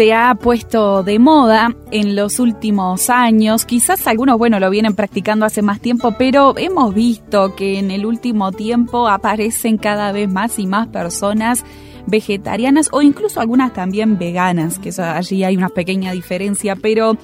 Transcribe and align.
Se 0.00 0.14
ha 0.14 0.34
puesto 0.34 1.02
de 1.02 1.18
moda 1.18 1.76
en 1.90 2.16
los 2.16 2.38
últimos 2.38 3.10
años. 3.10 3.66
Quizás 3.66 4.06
algunos, 4.06 4.38
bueno, 4.38 4.58
lo 4.58 4.70
vienen 4.70 4.94
practicando 4.94 5.44
hace 5.44 5.60
más 5.60 5.78
tiempo, 5.78 6.14
pero 6.16 6.54
hemos 6.56 6.94
visto 6.94 7.54
que 7.54 7.78
en 7.78 7.90
el 7.90 8.06
último 8.06 8.50
tiempo 8.50 9.08
aparecen 9.08 9.76
cada 9.76 10.10
vez 10.12 10.26
más 10.26 10.58
y 10.58 10.66
más 10.66 10.88
personas 10.88 11.66
vegetarianas 12.06 12.88
o 12.92 13.02
incluso 13.02 13.42
algunas 13.42 13.74
también 13.74 14.18
veganas, 14.18 14.78
que 14.78 14.90
allí 15.02 15.44
hay 15.44 15.58
una 15.58 15.68
pequeña 15.68 16.12
diferencia, 16.12 16.76
pero 16.76 17.18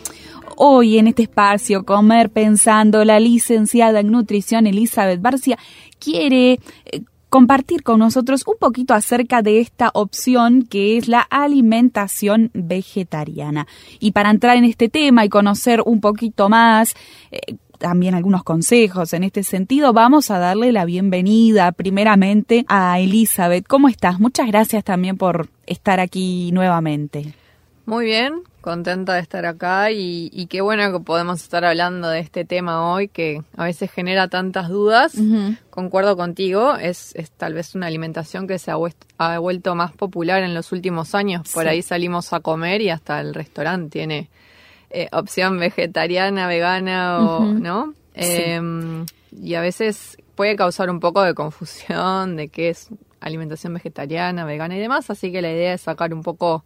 hoy 0.56 0.98
en 0.98 1.06
este 1.06 1.22
espacio 1.22 1.86
Comer 1.86 2.28
Pensando, 2.28 3.06
la 3.06 3.18
licenciada 3.18 4.00
en 4.00 4.10
nutrición 4.10 4.66
Elizabeth 4.66 5.22
Barcia 5.22 5.56
quiere 5.98 6.60
eh, 6.84 7.00
compartir 7.28 7.82
con 7.82 7.98
nosotros 7.98 8.44
un 8.46 8.56
poquito 8.58 8.94
acerca 8.94 9.42
de 9.42 9.60
esta 9.60 9.90
opción 9.94 10.62
que 10.62 10.96
es 10.96 11.08
la 11.08 11.20
alimentación 11.20 12.50
vegetariana. 12.54 13.66
Y 13.98 14.12
para 14.12 14.30
entrar 14.30 14.56
en 14.56 14.64
este 14.64 14.88
tema 14.88 15.24
y 15.24 15.28
conocer 15.28 15.82
un 15.84 16.00
poquito 16.00 16.48
más, 16.48 16.94
eh, 17.30 17.56
también 17.78 18.14
algunos 18.14 18.42
consejos 18.42 19.12
en 19.12 19.22
este 19.22 19.42
sentido, 19.42 19.92
vamos 19.92 20.30
a 20.30 20.38
darle 20.38 20.72
la 20.72 20.84
bienvenida 20.84 21.72
primeramente 21.72 22.64
a 22.68 22.98
Elizabeth. 22.98 23.66
¿Cómo 23.66 23.88
estás? 23.88 24.18
Muchas 24.18 24.46
gracias 24.46 24.82
también 24.84 25.16
por 25.16 25.48
estar 25.66 26.00
aquí 26.00 26.50
nuevamente. 26.52 27.34
Muy 27.84 28.06
bien, 28.06 28.42
contenta 28.66 29.14
de 29.14 29.20
estar 29.20 29.46
acá 29.46 29.92
y, 29.92 30.48
qué 30.50 30.60
bueno 30.60 30.90
que 30.90 30.98
podemos 30.98 31.40
estar 31.40 31.64
hablando 31.64 32.08
de 32.08 32.18
este 32.18 32.44
tema 32.44 32.92
hoy 32.92 33.06
que 33.06 33.40
a 33.56 33.62
veces 33.62 33.92
genera 33.92 34.26
tantas 34.26 34.68
dudas. 34.68 35.14
Concuerdo 35.70 36.16
contigo, 36.16 36.74
es, 36.74 37.14
tal 37.36 37.54
vez 37.54 37.76
una 37.76 37.86
alimentación 37.86 38.48
que 38.48 38.58
se 38.58 38.72
ha, 38.72 39.38
vuelto 39.38 39.76
más 39.76 39.92
popular 39.92 40.42
en 40.42 40.52
los 40.52 40.72
últimos 40.72 41.14
años. 41.14 41.48
Por 41.54 41.68
ahí 41.68 41.80
salimos 41.80 42.32
a 42.32 42.40
comer 42.40 42.80
y 42.80 42.90
hasta 42.90 43.20
el 43.20 43.34
restaurante 43.34 44.00
tiene 44.00 44.30
eh, 44.90 45.06
opción 45.12 45.60
vegetariana, 45.60 46.48
vegana 46.48 47.20
o 47.20 47.44
no. 47.44 47.94
Em, 48.14 49.06
y 49.30 49.54
a 49.54 49.60
veces 49.60 50.18
puede 50.34 50.56
causar 50.56 50.90
un 50.90 50.98
poco 50.98 51.22
de 51.22 51.34
confusión 51.34 52.34
de 52.34 52.48
qué 52.48 52.70
es 52.70 52.88
alimentación 53.20 53.74
vegetariana, 53.74 54.44
vegana 54.44 54.76
y 54.76 54.80
demás, 54.80 55.08
así 55.08 55.30
que 55.30 55.40
la 55.40 55.52
idea 55.52 55.72
es 55.74 55.82
sacar 55.82 56.12
un 56.12 56.24
poco 56.24 56.64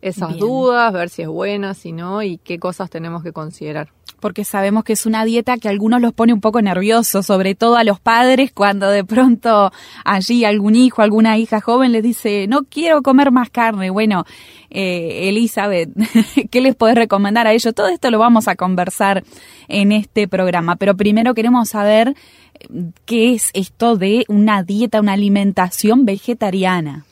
esas 0.00 0.36
dudas, 0.36 0.92
ver 0.92 1.08
si 1.08 1.22
es 1.22 1.28
buena, 1.28 1.74
si 1.74 1.92
no, 1.92 2.22
y 2.22 2.38
qué 2.38 2.58
cosas 2.58 2.90
tenemos 2.90 3.22
que 3.22 3.32
considerar. 3.32 3.88
Porque 4.20 4.44
sabemos 4.44 4.82
que 4.82 4.94
es 4.94 5.06
una 5.06 5.24
dieta 5.24 5.58
que 5.58 5.68
a 5.68 5.70
algunos 5.70 6.00
los 6.00 6.12
pone 6.12 6.32
un 6.32 6.40
poco 6.40 6.60
nerviosos, 6.60 7.26
sobre 7.26 7.54
todo 7.54 7.76
a 7.76 7.84
los 7.84 8.00
padres, 8.00 8.50
cuando 8.52 8.88
de 8.90 9.04
pronto 9.04 9.70
allí 10.04 10.44
algún 10.44 10.74
hijo, 10.74 11.02
alguna 11.02 11.38
hija 11.38 11.60
joven 11.60 11.92
les 11.92 12.02
dice, 12.02 12.46
no 12.48 12.64
quiero 12.64 13.02
comer 13.02 13.30
más 13.30 13.50
carne. 13.50 13.90
Bueno, 13.90 14.24
eh, 14.70 15.28
Elizabeth, 15.28 15.90
¿qué 16.50 16.60
les 16.60 16.74
podés 16.74 16.96
recomendar 16.96 17.46
a 17.46 17.52
ellos? 17.52 17.72
Todo 17.74 17.88
esto 17.88 18.10
lo 18.10 18.18
vamos 18.18 18.48
a 18.48 18.56
conversar 18.56 19.22
en 19.68 19.92
este 19.92 20.26
programa, 20.26 20.74
pero 20.74 20.96
primero 20.96 21.34
queremos 21.34 21.68
saber 21.68 22.16
eh, 22.58 22.66
qué 23.04 23.34
es 23.34 23.50
esto 23.54 23.96
de 23.96 24.24
una 24.26 24.64
dieta, 24.64 25.00
una 25.00 25.12
alimentación 25.12 26.04
vegetariana. 26.04 27.04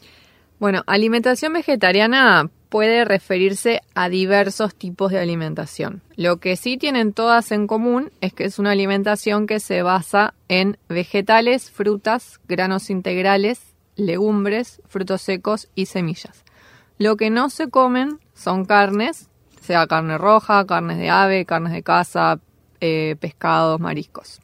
Bueno, 0.58 0.82
alimentación 0.86 1.52
vegetariana 1.52 2.50
puede 2.68 3.04
referirse 3.04 3.82
a 3.94 4.08
diversos 4.08 4.74
tipos 4.74 5.12
de 5.12 5.18
alimentación. 5.18 6.02
Lo 6.16 6.38
que 6.38 6.56
sí 6.56 6.76
tienen 6.76 7.12
todas 7.12 7.52
en 7.52 7.66
común 7.66 8.10
es 8.20 8.32
que 8.32 8.44
es 8.44 8.58
una 8.58 8.72
alimentación 8.72 9.46
que 9.46 9.60
se 9.60 9.82
basa 9.82 10.34
en 10.48 10.78
vegetales, 10.88 11.70
frutas, 11.70 12.40
granos 12.48 12.90
integrales, 12.90 13.74
legumbres, 13.96 14.82
frutos 14.88 15.22
secos 15.22 15.68
y 15.74 15.86
semillas. 15.86 16.44
Lo 16.98 17.16
que 17.16 17.30
no 17.30 17.50
se 17.50 17.68
comen 17.68 18.20
son 18.34 18.64
carnes, 18.64 19.28
sea 19.60 19.86
carne 19.86 20.18
roja, 20.18 20.66
carnes 20.66 20.98
de 20.98 21.10
ave, 21.10 21.44
carnes 21.44 21.72
de 21.72 21.82
caza, 21.82 22.40
eh, 22.80 23.16
pescados, 23.20 23.80
mariscos. 23.80 24.40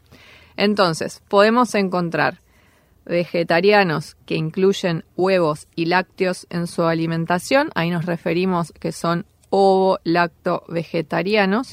Entonces, 0.56 1.22
podemos 1.28 1.74
encontrar 1.74 2.40
vegetarianos 3.04 4.16
que 4.26 4.36
incluyen 4.36 5.04
huevos 5.16 5.66
y 5.74 5.86
lácteos 5.86 6.46
en 6.50 6.66
su 6.66 6.82
alimentación. 6.84 7.70
Ahí 7.74 7.88
nos 7.90 8.06
referimos 8.06 8.72
que 8.72 8.92
son 8.92 9.26
ovo-lacto-vegetarianos. 9.50 11.72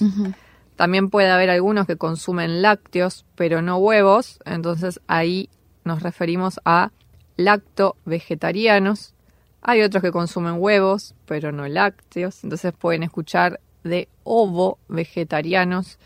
También 0.76 1.10
puede 1.10 1.30
haber 1.30 1.50
algunos 1.50 1.88
que 1.88 1.98
consumen 1.98 2.62
lácteos, 2.62 3.26
pero 3.36 3.62
no 3.62 3.78
huevos. 3.78 4.40
Entonces 4.46 5.02
ahí 5.08 5.50
nos 5.84 6.04
referimos 6.04 6.60
a 6.66 6.92
lacto-vegetarianos. 7.38 9.14
Hay 9.62 9.82
otros 9.82 10.02
que 10.02 10.12
consumen 10.12 10.56
huevos, 10.58 11.16
pero 11.26 11.52
no 11.52 11.68
lácteos. 11.68 12.44
Entonces 12.44 12.74
pueden 12.74 13.04
escuchar 13.04 13.60
de 13.84 14.10
ovo-vegetarianos. 14.24 16.00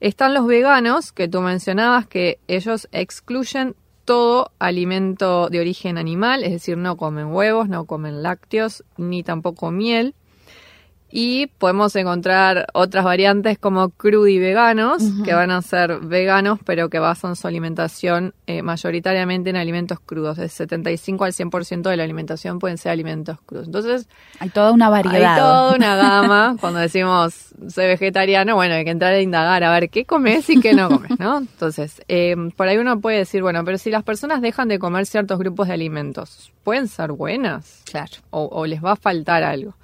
Están 0.00 0.34
los 0.34 0.46
veganos, 0.46 1.12
que 1.12 1.28
tú 1.28 1.40
mencionabas, 1.40 2.06
que 2.06 2.38
ellos 2.48 2.88
excluyen 2.92 3.74
todo 4.06 4.52
alimento 4.58 5.50
de 5.50 5.60
origen 5.60 5.98
animal, 5.98 6.44
es 6.44 6.52
decir, 6.52 6.78
no 6.78 6.96
comen 6.96 7.26
huevos, 7.26 7.68
no 7.68 7.84
comen 7.84 8.22
lácteos, 8.22 8.84
ni 8.96 9.22
tampoco 9.22 9.70
miel. 9.70 10.14
Y 11.18 11.46
podemos 11.46 11.96
encontrar 11.96 12.66
otras 12.74 13.02
variantes 13.02 13.58
como 13.58 13.88
crudi 13.88 14.38
veganos, 14.38 15.02
que 15.24 15.32
van 15.32 15.50
a 15.50 15.62
ser 15.62 16.00
veganos, 16.00 16.58
pero 16.62 16.90
que 16.90 16.98
basan 16.98 17.36
su 17.36 17.48
alimentación 17.48 18.34
eh, 18.46 18.60
mayoritariamente 18.60 19.48
en 19.48 19.56
alimentos 19.56 19.98
crudos. 19.98 20.36
De 20.36 20.50
75 20.50 21.24
al 21.24 21.32
100% 21.32 21.88
de 21.88 21.96
la 21.96 22.04
alimentación 22.04 22.58
pueden 22.58 22.76
ser 22.76 22.92
alimentos 22.92 23.38
crudos. 23.46 23.64
Entonces, 23.64 24.10
hay 24.40 24.50
toda 24.50 24.72
una 24.72 24.90
variedad. 24.90 25.36
Hay 25.36 25.40
toda 25.40 25.74
una 25.74 25.96
gama. 26.20 26.56
Cuando 26.60 26.80
decimos 26.80 27.46
soy 27.66 27.86
vegetariano, 27.86 28.54
bueno, 28.54 28.74
hay 28.74 28.84
que 28.84 28.90
entrar 28.90 29.14
a 29.14 29.20
indagar 29.22 29.64
a 29.64 29.70
ver 29.70 29.88
qué 29.88 30.04
comes 30.04 30.50
y 30.50 30.60
qué 30.60 30.74
no 30.74 30.90
comes, 30.90 31.18
¿no? 31.18 31.38
Entonces, 31.38 32.02
eh, 32.08 32.36
por 32.58 32.68
ahí 32.68 32.76
uno 32.76 33.00
puede 33.00 33.16
decir, 33.16 33.40
bueno, 33.40 33.64
pero 33.64 33.78
si 33.78 33.90
las 33.90 34.02
personas 34.02 34.42
dejan 34.42 34.68
de 34.68 34.78
comer 34.78 35.06
ciertos 35.06 35.38
grupos 35.38 35.68
de 35.68 35.72
alimentos, 35.72 36.52
¿pueden 36.62 36.88
ser 36.88 37.12
buenas? 37.12 37.80
Claro. 37.86 38.12
o 38.32 38.66
les 38.66 38.84
va 38.84 38.92
a 38.92 38.96
faltar 38.96 39.42
algo. 39.44 39.76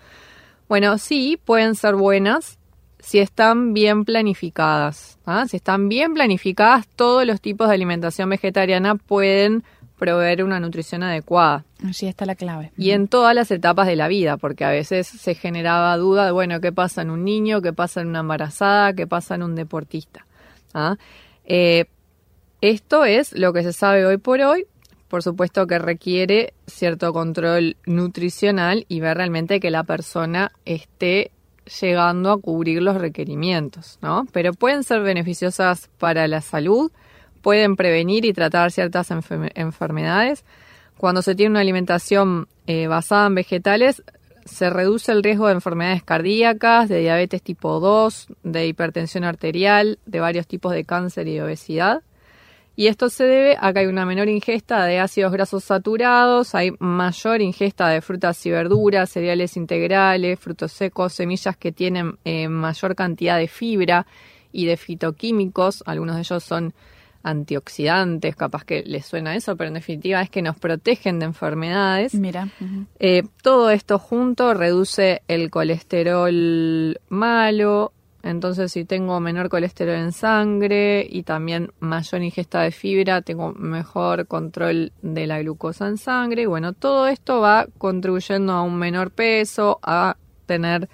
Bueno, 0.72 0.96
sí, 0.96 1.38
pueden 1.44 1.74
ser 1.74 1.96
buenas 1.96 2.58
si 2.98 3.18
están 3.18 3.74
bien 3.74 4.06
planificadas. 4.06 5.18
¿ah? 5.26 5.44
Si 5.46 5.58
están 5.58 5.90
bien 5.90 6.14
planificadas, 6.14 6.88
todos 6.96 7.26
los 7.26 7.42
tipos 7.42 7.68
de 7.68 7.74
alimentación 7.74 8.30
vegetariana 8.30 8.94
pueden 8.94 9.64
proveer 9.98 10.42
una 10.42 10.60
nutrición 10.60 11.02
adecuada. 11.02 11.66
Allí 11.86 12.06
está 12.06 12.24
la 12.24 12.36
clave. 12.36 12.72
Y 12.78 12.92
en 12.92 13.06
todas 13.06 13.34
las 13.34 13.50
etapas 13.50 13.86
de 13.86 13.96
la 13.96 14.08
vida, 14.08 14.38
porque 14.38 14.64
a 14.64 14.70
veces 14.70 15.06
se 15.06 15.34
generaba 15.34 15.94
duda 15.98 16.24
de, 16.24 16.30
bueno, 16.30 16.58
¿qué 16.62 16.72
pasa 16.72 17.02
en 17.02 17.10
un 17.10 17.22
niño? 17.22 17.60
¿Qué 17.60 17.74
pasa 17.74 18.00
en 18.00 18.06
una 18.06 18.20
embarazada? 18.20 18.94
¿Qué 18.94 19.06
pasa 19.06 19.34
en 19.34 19.42
un 19.42 19.54
deportista? 19.54 20.26
¿Ah? 20.72 20.96
Eh, 21.44 21.84
esto 22.62 23.04
es 23.04 23.38
lo 23.38 23.52
que 23.52 23.62
se 23.62 23.74
sabe 23.74 24.06
hoy 24.06 24.16
por 24.16 24.40
hoy 24.40 24.64
por 25.12 25.22
supuesto 25.22 25.66
que 25.66 25.78
requiere 25.78 26.54
cierto 26.66 27.12
control 27.12 27.76
nutricional 27.84 28.86
y 28.88 29.00
ver 29.00 29.18
realmente 29.18 29.60
que 29.60 29.70
la 29.70 29.84
persona 29.84 30.52
esté 30.64 31.32
llegando 31.82 32.32
a 32.32 32.40
cubrir 32.40 32.80
los 32.80 32.96
requerimientos, 32.96 33.98
¿no? 34.00 34.26
Pero 34.32 34.54
pueden 34.54 34.84
ser 34.84 35.02
beneficiosas 35.02 35.90
para 35.98 36.26
la 36.28 36.40
salud, 36.40 36.90
pueden 37.42 37.76
prevenir 37.76 38.24
y 38.24 38.32
tratar 38.32 38.72
ciertas 38.72 39.10
enfermedades. 39.10 40.46
Cuando 40.96 41.20
se 41.20 41.34
tiene 41.34 41.50
una 41.50 41.60
alimentación 41.60 42.48
eh, 42.66 42.86
basada 42.86 43.26
en 43.26 43.34
vegetales, 43.34 44.02
se 44.46 44.70
reduce 44.70 45.12
el 45.12 45.22
riesgo 45.22 45.48
de 45.48 45.52
enfermedades 45.52 46.02
cardíacas, 46.02 46.88
de 46.88 47.00
diabetes 47.00 47.42
tipo 47.42 47.80
2, 47.80 48.28
de 48.44 48.66
hipertensión 48.66 49.24
arterial, 49.24 49.98
de 50.06 50.20
varios 50.20 50.46
tipos 50.46 50.72
de 50.72 50.86
cáncer 50.86 51.28
y 51.28 51.38
obesidad. 51.38 52.00
Y 52.74 52.86
esto 52.86 53.10
se 53.10 53.24
debe 53.24 53.56
a 53.60 53.72
que 53.72 53.80
hay 53.80 53.86
una 53.86 54.06
menor 54.06 54.28
ingesta 54.28 54.84
de 54.86 54.98
ácidos 54.98 55.32
grasos 55.32 55.64
saturados, 55.64 56.54
hay 56.54 56.70
mayor 56.78 57.42
ingesta 57.42 57.88
de 57.88 58.00
frutas 58.00 58.44
y 58.46 58.50
verduras, 58.50 59.10
cereales 59.10 59.56
integrales, 59.56 60.40
frutos 60.40 60.72
secos, 60.72 61.12
semillas 61.12 61.56
que 61.56 61.70
tienen 61.72 62.16
eh, 62.24 62.48
mayor 62.48 62.94
cantidad 62.94 63.36
de 63.38 63.48
fibra 63.48 64.06
y 64.52 64.64
de 64.64 64.78
fitoquímicos. 64.78 65.82
Algunos 65.86 66.16
de 66.16 66.22
ellos 66.22 66.42
son 66.42 66.72
antioxidantes, 67.22 68.36
capaz 68.36 68.64
que 68.64 68.82
les 68.84 69.06
suena 69.06 69.36
eso, 69.36 69.56
pero 69.56 69.68
en 69.68 69.74
definitiva 69.74 70.20
es 70.22 70.30
que 70.30 70.42
nos 70.42 70.58
protegen 70.58 71.18
de 71.18 71.26
enfermedades. 71.26 72.14
Mira. 72.14 72.48
Eh, 72.98 73.22
todo 73.42 73.70
esto 73.70 73.98
junto 73.98 74.54
reduce 74.54 75.22
el 75.28 75.50
colesterol 75.50 76.98
malo, 77.08 77.92
entonces, 78.22 78.70
si 78.72 78.84
tengo 78.84 79.18
menor 79.18 79.48
colesterol 79.48 79.96
en 79.96 80.12
sangre 80.12 81.06
y 81.08 81.24
también 81.24 81.72
mayor 81.80 82.22
ingesta 82.22 82.60
de 82.62 82.70
fibra, 82.70 83.20
tengo 83.22 83.52
mejor 83.54 84.26
control 84.28 84.92
de 85.02 85.26
la 85.26 85.40
glucosa 85.40 85.88
en 85.88 85.98
sangre. 85.98 86.42
Y 86.42 86.46
bueno, 86.46 86.72
todo 86.72 87.08
esto 87.08 87.40
va 87.40 87.66
contribuyendo 87.78 88.52
a 88.52 88.62
un 88.62 88.76
menor 88.76 89.10
peso, 89.10 89.80
a 89.82 90.16
tener 90.46 90.88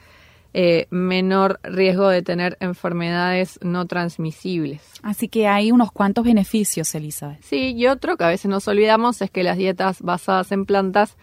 eh, 0.55 0.87
menor 0.89 1.61
riesgo 1.63 2.09
de 2.09 2.23
tener 2.23 2.57
enfermedades 2.61 3.59
no 3.63 3.87
transmisibles. 3.87 4.81
Así 5.03 5.29
que 5.29 5.47
hay 5.47 5.71
unos 5.71 5.93
cuantos 5.93 6.25
beneficios, 6.25 6.95
Elizabeth. 6.95 7.43
Sí, 7.43 7.75
y 7.77 7.87
otro 7.89 8.17
que 8.17 8.25
a 8.25 8.29
veces 8.29 8.51
nos 8.51 8.67
olvidamos 8.69 9.21
es 9.21 9.31
que 9.31 9.43
las 9.43 9.59
dietas 9.59 10.01
basadas 10.01 10.51
en 10.53 10.65
plantas 10.65 11.17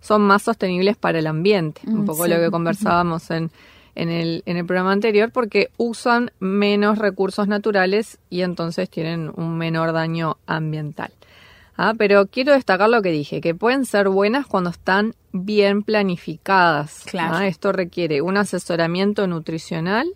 son 0.00 0.20
más 0.22 0.42
sostenibles 0.42 0.98
para 0.98 1.18
el 1.18 1.26
ambiente. 1.26 1.80
un 1.86 2.02
Mm, 2.02 2.04
poco 2.04 2.24
sí. 2.24 2.30
lo 2.30 2.36
que 2.38 2.50
conversábamos 2.50 3.30
en, 3.30 3.50
en, 3.96 4.10
el, 4.10 4.42
en 4.46 4.56
el 4.56 4.64
programa 4.66 4.92
anterior, 4.92 5.30
porque 5.32 5.70
usan 5.76 6.30
menos 6.38 6.98
recursos 6.98 7.48
naturales 7.48 8.18
y 8.30 8.42
entonces 8.42 8.88
tienen 8.88 9.32
un 9.34 9.58
menor 9.58 9.92
daño 9.92 10.38
ambiental. 10.46 11.10
Ah, 11.76 11.94
pero 11.98 12.26
quiero 12.26 12.52
destacar 12.52 12.88
lo 12.88 13.02
que 13.02 13.10
dije, 13.10 13.40
que 13.40 13.54
pueden 13.54 13.84
ser 13.84 14.08
buenas 14.08 14.46
cuando 14.46 14.70
están 14.70 15.14
bien 15.32 15.82
planificadas. 15.82 17.02
Claro. 17.04 17.36
Ah, 17.36 17.46
Esto 17.46 17.72
requiere 17.72 18.22
un 18.22 18.36
asesoramiento 18.36 19.26
nutricional, 19.26 20.08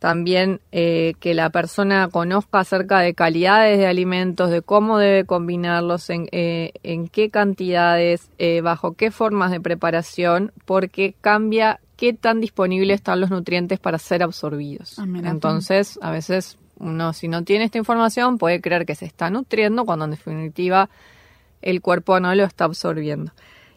también 0.00 0.60
eh, 0.72 1.12
que 1.20 1.34
la 1.34 1.50
persona 1.50 2.08
conozca 2.10 2.60
acerca 2.60 3.00
de 3.00 3.14
calidades 3.14 3.78
de 3.78 3.86
alimentos, 3.86 4.50
de 4.50 4.62
cómo 4.62 4.96
debe 4.98 5.26
combinarlos, 5.26 6.08
en, 6.08 6.26
eh, 6.32 6.72
en 6.82 7.06
qué 7.06 7.28
cantidades, 7.28 8.30
eh, 8.38 8.62
bajo 8.62 8.94
qué 8.94 9.10
formas 9.10 9.50
de 9.50 9.60
preparación, 9.60 10.52
porque 10.64 11.14
cambia 11.20 11.80
qué 11.98 12.14
tan 12.14 12.40
disponibles 12.40 12.94
están 12.94 13.20
los 13.20 13.28
nutrientes 13.28 13.78
para 13.78 13.98
ser 13.98 14.22
absorbidos. 14.22 14.98
Ah. 14.98 15.04
Entonces, 15.22 15.98
a 16.00 16.10
veces 16.10 16.56
uno 16.78 17.12
si 17.12 17.28
no 17.28 17.44
tiene 17.44 17.64
esta 17.64 17.76
información 17.76 18.38
puede 18.38 18.62
creer 18.62 18.86
que 18.86 18.94
se 18.94 19.04
está 19.04 19.28
nutriendo 19.28 19.84
cuando 19.84 20.06
en 20.06 20.12
definitiva 20.12 20.88
el 21.60 21.82
cuerpo 21.82 22.18
no 22.20 22.34
lo 22.34 22.44
está 22.44 22.64
absorbiendo. 22.64 23.32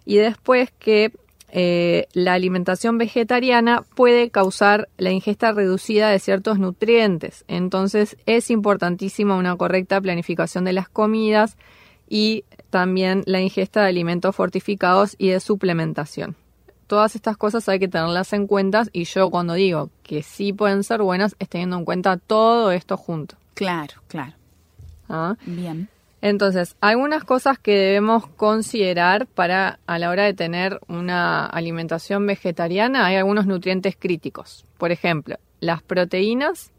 Y 0.06 0.16
después 0.16 0.72
que 0.80 1.12
eh, 1.56 2.08
la 2.14 2.34
alimentación 2.34 2.98
vegetariana 2.98 3.84
puede 3.96 4.32
causar 4.32 4.90
la 4.98 5.12
ingesta 5.12 5.52
reducida 5.52 6.10
de 6.10 6.18
ciertos 6.18 6.58
nutrientes. 6.58 7.46
Entonces 7.48 8.18
es 8.26 8.50
importantísima 8.50 9.38
una 9.38 9.56
correcta 9.56 10.02
planificación 10.02 10.66
de 10.66 10.74
las 10.74 10.90
comidas 10.90 11.56
y 12.10 12.44
también 12.72 13.22
la 13.28 13.40
ingesta 13.40 13.84
de 13.84 13.90
alimentos 13.90 14.36
fortificados 14.36 15.16
y 15.20 15.30
de 15.30 15.40
suplementación. 15.40 16.36
Todas 16.88 17.16
estas 17.16 17.38
cosas 17.38 17.70
hay 17.70 17.78
que 17.78 17.88
tenerlas 17.88 18.34
en 18.34 18.48
cuenta 18.48 18.86
y 18.92 19.04
yo 19.04 19.30
cuando 19.30 19.54
digo 19.54 19.92
que 20.02 20.24
sí 20.24 20.54
pueden 20.54 20.84
ser 20.84 21.04
buenas 21.04 21.36
es 21.38 21.50
teniendo 21.50 21.78
en 21.78 21.86
cuenta 21.86 22.18
todo 22.18 22.72
esto 22.72 22.98
junto. 22.98 23.36
Claro, 23.54 23.94
claro. 24.08 24.34
¿ah? 25.08 25.36
Bien. 25.46 25.88
Entonces, 26.24 26.78
algunas 26.80 27.26
cosas 27.26 27.60
que 27.60 27.76
debemos 27.78 28.28
considerar 28.28 29.28
para 29.28 29.80
a 29.86 30.00
la 30.00 30.10
hora 30.10 30.24
de 30.24 30.34
tener 30.34 30.80
una 30.88 31.46
alimentación 31.46 32.26
vegetariana, 32.26 33.06
hay 33.06 33.18
algunos 33.18 33.46
nutrientes 33.46 33.98
críticos. 34.00 34.66
Por 34.78 34.94
ejemplo, 34.94 35.36
las 35.60 35.84
proteínas 35.84 36.72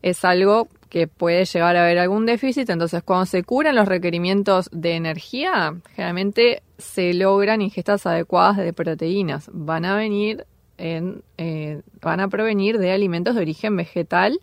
es 0.00 0.24
algo 0.24 0.68
que 0.88 1.06
puede 1.06 1.44
llegar 1.44 1.76
a 1.76 1.84
haber 1.84 1.98
algún 1.98 2.24
déficit, 2.24 2.70
entonces 2.70 3.02
cuando 3.02 3.26
se 3.26 3.42
curan 3.42 3.76
los 3.76 3.86
requerimientos 3.86 4.70
de 4.72 4.96
energía, 4.96 5.74
generalmente 5.94 6.62
se 6.78 7.12
logran 7.12 7.60
ingestas 7.60 8.06
adecuadas 8.06 8.56
de 8.56 8.72
proteínas. 8.72 9.50
Van 9.52 9.84
a 9.84 9.96
venir 9.96 10.46
en, 10.78 11.22
eh, 11.36 11.82
van 12.00 12.20
a 12.20 12.28
provenir 12.28 12.78
de 12.78 12.90
alimentos 12.90 13.34
de 13.34 13.42
origen 13.42 13.76
vegetal, 13.76 14.40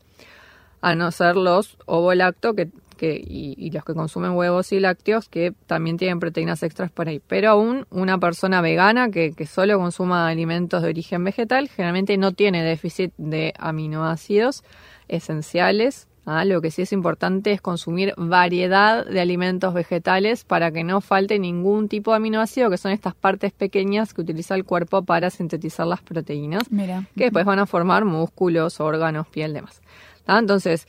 a 0.81 0.93
no 0.93 1.09
ser 1.09 1.35
los 1.35 1.77
ovolacto 1.87 2.53
que, 2.53 2.69
que, 2.99 3.15
y, 3.15 3.55
y 3.57 3.71
los 3.71 3.85
que 3.85 3.93
consumen 3.93 4.31
huevos 4.31 4.73
y 4.73 4.79
lácteos 4.81 5.29
que 5.29 5.53
también 5.67 5.95
tienen 5.95 6.19
proteínas 6.19 6.61
extras 6.63 6.91
por 6.91 7.07
ahí. 7.07 7.21
Pero 7.25 7.51
aún 7.51 7.87
una 7.89 8.17
persona 8.17 8.59
vegana 8.61 9.09
que, 9.09 9.31
que 9.31 9.45
solo 9.45 9.79
consuma 9.79 10.27
alimentos 10.27 10.83
de 10.83 10.89
origen 10.89 11.23
vegetal 11.23 11.69
generalmente 11.69 12.17
no 12.17 12.33
tiene 12.33 12.61
déficit 12.61 13.13
de 13.17 13.53
aminoácidos 13.57 14.65
esenciales. 15.07 16.09
¿ah? 16.25 16.43
Lo 16.43 16.59
que 16.59 16.71
sí 16.71 16.81
es 16.81 16.91
importante 16.91 17.53
es 17.53 17.61
consumir 17.61 18.13
variedad 18.17 19.05
de 19.05 19.21
alimentos 19.21 19.73
vegetales 19.73 20.43
para 20.43 20.69
que 20.71 20.83
no 20.83 20.99
falte 20.99 21.39
ningún 21.39 21.87
tipo 21.87 22.11
de 22.11 22.17
aminoácido, 22.17 22.69
que 22.69 22.77
son 22.77 22.91
estas 22.91 23.15
partes 23.15 23.53
pequeñas 23.53 24.13
que 24.13 24.19
utiliza 24.19 24.55
el 24.55 24.65
cuerpo 24.65 25.03
para 25.03 25.29
sintetizar 25.29 25.87
las 25.87 26.01
proteínas 26.01 26.69
Mira. 26.69 27.07
que 27.15 27.23
después 27.23 27.45
van 27.45 27.59
a 27.59 27.65
formar 27.65 28.03
músculos, 28.03 28.81
órganos, 28.81 29.25
piel, 29.27 29.53
demás. 29.53 29.81
¿tá? 30.25 30.37
Entonces, 30.37 30.85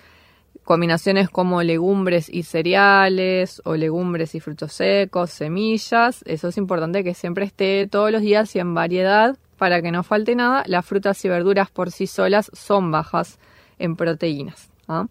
combinaciones 0.71 1.29
como 1.29 1.65
legumbres 1.65 2.29
y 2.33 2.45
cereales 2.45 3.61
o 3.65 3.75
legumbres 3.75 4.37
y 4.37 4.39
frutos 4.39 4.73
secos, 4.75 5.31
semillas, 5.31 6.23
eso 6.27 6.47
es 6.47 6.57
importante 6.59 7.03
que 7.03 7.13
siempre 7.13 7.45
esté 7.45 7.89
todos 7.89 8.13
los 8.13 8.23
días 8.23 8.55
y 8.55 8.61
en 8.61 8.73
variedad 8.73 9.37
para 9.59 9.83
que 9.83 9.91
no 9.91 10.05
falte 10.05 10.37
nada. 10.37 10.63
Las 10.67 10.87
frutas 10.87 11.25
y 11.25 11.29
verduras 11.29 11.73
por 11.73 11.91
sí 11.91 12.07
solas 12.07 12.53
son 12.55 12.93
bajas 12.93 13.41
en 13.81 13.97
proteínas. 13.97 14.71
¿ah? 14.87 15.09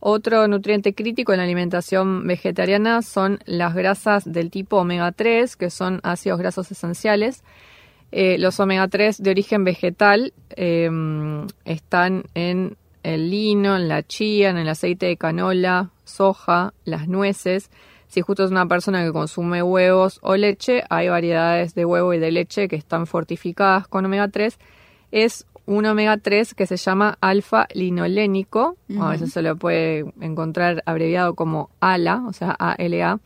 Otro 0.00 0.48
nutriente 0.48 0.94
crítico 0.94 1.34
en 1.34 1.36
la 1.36 1.44
alimentación 1.44 2.26
vegetariana 2.26 3.02
son 3.02 3.40
las 3.44 3.74
grasas 3.74 4.24
del 4.24 4.50
tipo 4.50 4.78
omega 4.78 5.12
3, 5.12 5.54
que 5.56 5.68
son 5.68 6.00
ácidos 6.02 6.38
grasos 6.38 6.72
esenciales. 6.72 7.44
Eh, 8.10 8.38
los 8.38 8.58
omega 8.58 8.88
3 8.88 9.22
de 9.22 9.30
origen 9.30 9.64
vegetal 9.64 10.32
eh, 10.56 10.88
están 11.66 12.24
en 12.32 12.78
el 13.04 13.30
lino, 13.30 13.76
en 13.76 13.86
la 13.86 14.02
chía, 14.02 14.50
en 14.50 14.56
el 14.56 14.68
aceite 14.68 15.06
de 15.06 15.16
canola, 15.16 15.90
soja, 16.04 16.74
las 16.84 17.06
nueces. 17.06 17.70
Si 18.08 18.20
justo 18.20 18.44
es 18.44 18.50
una 18.50 18.66
persona 18.66 19.04
que 19.04 19.12
consume 19.12 19.62
huevos 19.62 20.18
o 20.22 20.36
leche, 20.36 20.82
hay 20.90 21.08
variedades 21.08 21.74
de 21.74 21.84
huevo 21.84 22.12
y 22.14 22.18
de 22.18 22.32
leche 22.32 22.66
que 22.66 22.76
están 22.76 23.06
fortificadas 23.06 23.86
con 23.86 24.04
omega 24.04 24.28
3. 24.28 24.58
Es 25.12 25.46
un 25.66 25.86
omega 25.86 26.16
3 26.16 26.54
que 26.54 26.66
se 26.66 26.76
llama 26.76 27.16
alfa 27.20 27.66
linolénico, 27.74 28.76
a 29.00 29.10
veces 29.10 29.32
se 29.32 29.42
lo 29.42 29.56
puede 29.56 30.04
encontrar 30.20 30.82
abreviado 30.86 31.34
como 31.34 31.70
ALA, 31.80 32.22
o 32.26 32.32
sea, 32.32 32.50
ALA, 32.50 33.20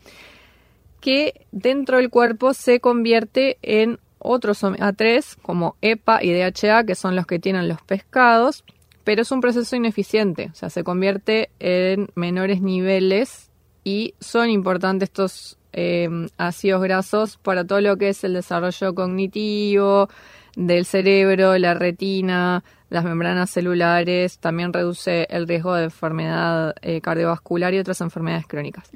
que 1.01 1.45
dentro 1.51 1.97
del 1.97 2.09
cuerpo 2.09 2.53
se 2.53 2.79
convierte 2.79 3.57
en 3.61 3.99
otros 4.19 4.63
omega 4.63 4.93
3 4.93 5.37
como 5.41 5.75
EPA 5.81 6.23
y 6.23 6.33
DHA, 6.33 6.85
que 6.85 6.95
son 6.95 7.15
los 7.15 7.25
que 7.25 7.39
tienen 7.39 7.67
los 7.67 7.81
pescados, 7.81 8.63
pero 9.03 9.21
es 9.21 9.31
un 9.31 9.41
proceso 9.41 9.75
ineficiente, 9.75 10.49
o 10.51 10.55
sea, 10.55 10.69
se 10.69 10.83
convierte 10.83 11.49
en 11.59 12.09
menores 12.15 12.61
niveles 12.61 13.49
y 13.83 14.13
son 14.19 14.49
importantes 14.49 15.09
estos 15.09 15.57
eh, 15.73 16.09
ácidos 16.37 16.81
grasos 16.81 17.37
para 17.37 17.63
todo 17.65 17.81
lo 17.81 17.97
que 17.97 18.09
es 18.09 18.23
el 18.23 18.33
desarrollo 18.33 18.93
cognitivo 18.95 20.09
del 20.55 20.85
cerebro, 20.85 21.57
la 21.57 21.73
retina, 21.73 22.63
las 22.89 23.03
membranas 23.03 23.51
celulares, 23.51 24.39
también 24.39 24.73
reduce 24.73 25.27
el 25.29 25.47
riesgo 25.47 25.75
de 25.75 25.85
enfermedad 25.85 26.75
eh, 26.81 27.01
cardiovascular 27.01 27.73
y 27.73 27.79
otras 27.79 28.01
enfermedades 28.01 28.47
crónicas. 28.47 28.89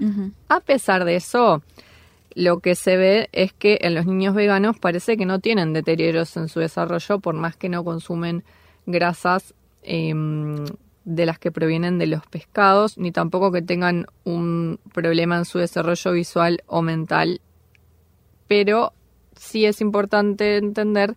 A 0.50 0.60
pesar 0.60 1.06
de 1.06 1.16
eso, 1.16 1.62
lo 2.34 2.60
que 2.60 2.76
se 2.76 2.98
ve 2.98 3.30
es 3.32 3.54
que 3.54 3.78
en 3.82 3.94
los 3.94 4.06
niños 4.06 4.34
veganos 4.34 4.80
parece 4.80 5.16
que 5.16 5.26
no 5.26 5.40
tienen 5.40 5.74
deterioros 5.74 6.36
en 6.38 6.48
su 6.50 6.60
desarrollo 6.60 7.20
por 7.20 7.36
más 7.36 7.56
que 7.56 7.70
no 7.70 7.84
consumen 7.84 8.44
grasas 8.86 9.54
eh, 9.84 10.14
de 11.06 11.26
las 11.26 11.40
que 11.40 11.52
provienen 11.52 11.98
de 12.00 12.08
los 12.08 12.26
pescados, 12.28 12.98
ni 12.98 13.12
tampoco 13.12 13.52
que 13.52 13.62
tengan 13.62 14.06
un 14.24 14.80
problema 14.94 15.38
en 15.38 15.46
su 15.46 15.60
desarrollo 15.60 16.12
visual 16.14 16.64
o 16.68 16.82
mental. 16.82 17.42
Pero 18.48 18.94
sí 19.36 19.66
es 19.66 19.82
importante 19.82 20.58
entender 20.58 21.16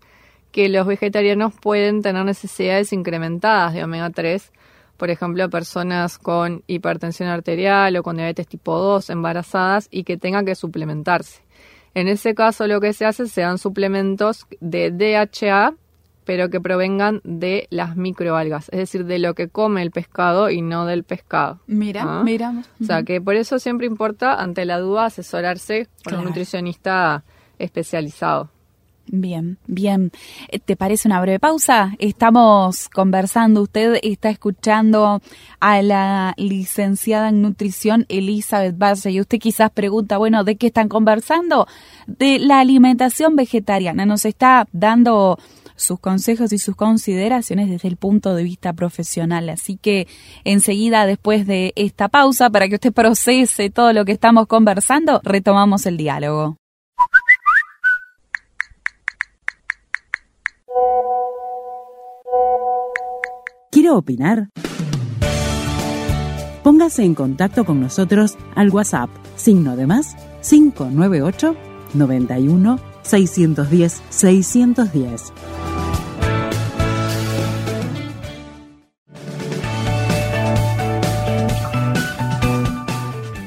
que 0.51 0.69
los 0.69 0.87
vegetarianos 0.87 1.55
pueden 1.55 2.03
tener 2.03 2.25
necesidades 2.25 2.93
incrementadas 2.93 3.75
de 3.75 3.85
omega 3.85 4.11
3, 4.11 4.53
por 4.97 5.11
ejemplo, 5.11 5.51
personas 5.51 6.19
con 6.19 6.63
hipertensión 6.67 7.29
arterial 7.29 7.97
o 7.97 8.03
con 8.03 8.17
diabetes 8.17 8.49
tipo 8.49 8.79
2 8.79 9.11
embarazadas 9.11 9.89
y 9.91 10.05
que 10.05 10.17
tengan 10.17 10.47
que 10.47 10.55
suplementarse. 10.55 11.43
En 11.95 12.09
ese 12.09 12.35
caso 12.35 12.67
lo 12.67 12.81
que 12.81 12.93
se 12.93 13.05
hace 13.05 13.27
se 13.27 13.43
dan 13.43 13.59
suplementos 13.59 14.47
de 14.61 14.91
DHA, 14.91 15.75
pero 16.27 16.51
que 16.51 16.61
provengan 16.61 17.23
de 17.25 17.67
las 17.71 17.97
microalgas, 17.97 18.69
es 18.73 18.79
decir, 18.81 19.07
de 19.07 19.19
lo 19.19 19.33
que 19.35 19.49
come 19.49 19.81
el 19.81 19.91
pescado 19.93 20.51
y 20.51 20.61
no 20.61 20.85
del 20.85 21.05
pescado. 21.05 21.61
Mira, 21.67 22.03
Ah. 22.05 22.23
mira. 22.23 22.53
O 22.83 22.85
sea, 22.85 23.03
que 23.05 23.21
por 23.23 23.37
eso 23.37 23.59
siempre 23.59 23.87
importa, 23.87 24.35
ante 24.35 24.67
la 24.67 24.79
duda, 24.81 25.07
asesorarse 25.07 25.87
con 26.05 26.11
Claro. 26.11 26.19
un 26.19 26.25
nutricionista 26.27 27.23
especializado. 27.59 28.51
Bien, 29.09 29.57
bien. 29.69 30.11
Eh, 30.49 30.59
¿Te 30.59 30.75
parece 30.75 31.07
una 31.07 31.21
breve 31.21 31.39
pausa? 31.39 31.95
Estamos 32.01 32.89
conversando, 32.89 33.63
usted 33.63 34.01
está 34.03 34.31
escuchando 34.31 35.21
a 35.61 35.81
la 35.83 36.35
licenciada 36.37 37.29
en 37.29 37.41
nutrición 37.41 38.05
Elizabeth 38.09 38.77
Base 38.77 39.13
y 39.13 39.21
usted 39.21 39.39
quizás 39.39 39.71
pregunta, 39.71 40.19
bueno, 40.19 40.43
¿de 40.43 40.57
qué 40.57 40.67
están 40.67 40.89
conversando? 40.89 41.69
De 42.09 42.41
la 42.41 42.59
alimentación 42.59 43.37
vegetariana. 43.37 44.07
Nos 44.07 44.25
está 44.25 44.67
dando 44.73 45.39
sus 45.77 46.01
consejos 46.01 46.53
y 46.53 46.59
sus 46.59 46.75
consideraciones 46.75 47.71
desde 47.71 47.89
el 47.89 47.97
punto 47.97 48.35
de 48.35 48.43
vista 48.43 48.73
profesional. 48.73 49.49
Así 49.49 49.77
que 49.77 50.09
enseguida, 50.45 51.07
después 51.07 51.47
de 51.47 51.73
esta 51.77 52.09
pausa, 52.09 52.51
para 52.51 52.69
que 52.69 52.75
usted 52.75 52.93
procese 52.93 53.71
todo 53.71 53.93
lo 53.93 54.05
que 54.05 54.13
estamos 54.13 54.47
conversando, 54.47 55.21
retomamos 55.23 55.87
el 55.87 55.97
diálogo. 55.97 56.57
¿Quiero 63.71 63.99
opinar? 63.99 64.49
Póngase 66.63 67.05
en 67.05 67.15
contacto 67.15 67.65
con 67.65 67.81
nosotros 67.81 68.37
al 68.57 68.71
WhatsApp, 68.71 69.09
signo 69.37 69.77
de 69.77 69.87
más 69.87 70.17
598 70.43 71.55
91 71.95 72.81
610 73.03 74.03
610. 74.11 75.56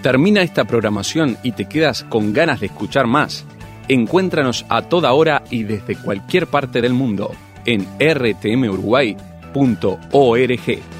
Termina 0.01 0.41
esta 0.41 0.65
programación 0.65 1.37
y 1.43 1.51
te 1.51 1.65
quedas 1.65 2.03
con 2.03 2.31
ganas 2.31 2.61
de 2.61 2.67
escuchar 2.67 3.07
más. 3.07 3.45
Encuéntranos 3.89 4.65
a 4.69 4.83
toda 4.83 5.11
hora 5.11 5.43
y 5.49 5.63
desde 5.63 5.95
cualquier 5.95 6.47
parte 6.47 6.81
del 6.81 6.93
mundo 6.93 7.31
en 7.65 7.85
rtmuruguay.org. 7.99 10.98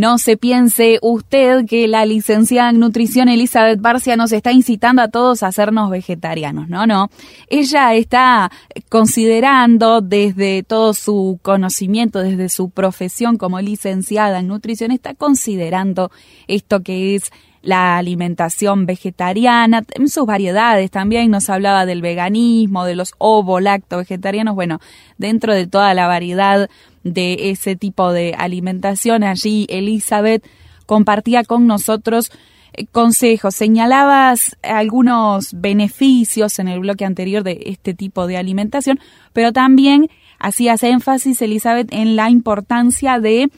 No 0.00 0.16
se 0.16 0.38
piense 0.38 0.98
usted 1.02 1.66
que 1.66 1.86
la 1.86 2.06
licenciada 2.06 2.70
en 2.70 2.80
nutrición 2.80 3.28
Elizabeth 3.28 3.82
Barcia 3.82 4.16
nos 4.16 4.32
está 4.32 4.50
incitando 4.50 5.02
a 5.02 5.08
todos 5.08 5.42
a 5.42 5.48
hacernos 5.48 5.90
vegetarianos. 5.90 6.70
No, 6.70 6.86
no. 6.86 7.10
Ella 7.48 7.92
está 7.92 8.50
considerando 8.88 10.00
desde 10.00 10.62
todo 10.62 10.94
su 10.94 11.38
conocimiento, 11.42 12.20
desde 12.20 12.48
su 12.48 12.70
profesión 12.70 13.36
como 13.36 13.60
licenciada 13.60 14.38
en 14.38 14.48
nutrición, 14.48 14.90
está 14.90 15.12
considerando 15.12 16.10
esto 16.48 16.80
que 16.80 17.14
es 17.14 17.30
la 17.62 17.98
alimentación 17.98 18.86
vegetariana, 18.86 19.84
en 19.94 20.08
sus 20.08 20.24
variedades 20.24 20.90
también, 20.90 21.30
nos 21.30 21.50
hablaba 21.50 21.86
del 21.86 22.00
veganismo, 22.00 22.84
de 22.84 22.94
los 22.94 23.12
ovo-lacto 23.18 23.98
vegetarianos, 23.98 24.54
bueno, 24.54 24.80
dentro 25.18 25.54
de 25.54 25.66
toda 25.66 25.92
la 25.94 26.06
variedad 26.06 26.70
de 27.04 27.50
ese 27.50 27.76
tipo 27.76 28.12
de 28.12 28.34
alimentación. 28.36 29.24
Allí 29.24 29.66
Elizabeth 29.68 30.44
compartía 30.86 31.44
con 31.44 31.66
nosotros 31.66 32.32
eh, 32.72 32.86
consejos. 32.86 33.54
Señalabas 33.54 34.56
algunos 34.62 35.52
beneficios 35.52 36.58
en 36.58 36.68
el 36.68 36.80
bloque 36.80 37.04
anterior 37.04 37.42
de 37.42 37.62
este 37.66 37.94
tipo 37.94 38.26
de 38.26 38.36
alimentación, 38.36 39.00
pero 39.32 39.52
también 39.52 40.08
hacías 40.38 40.82
énfasis, 40.82 41.42
Elizabeth, 41.42 41.92
en 41.92 42.16
la 42.16 42.30
importancia 42.30 43.18
de 43.20 43.50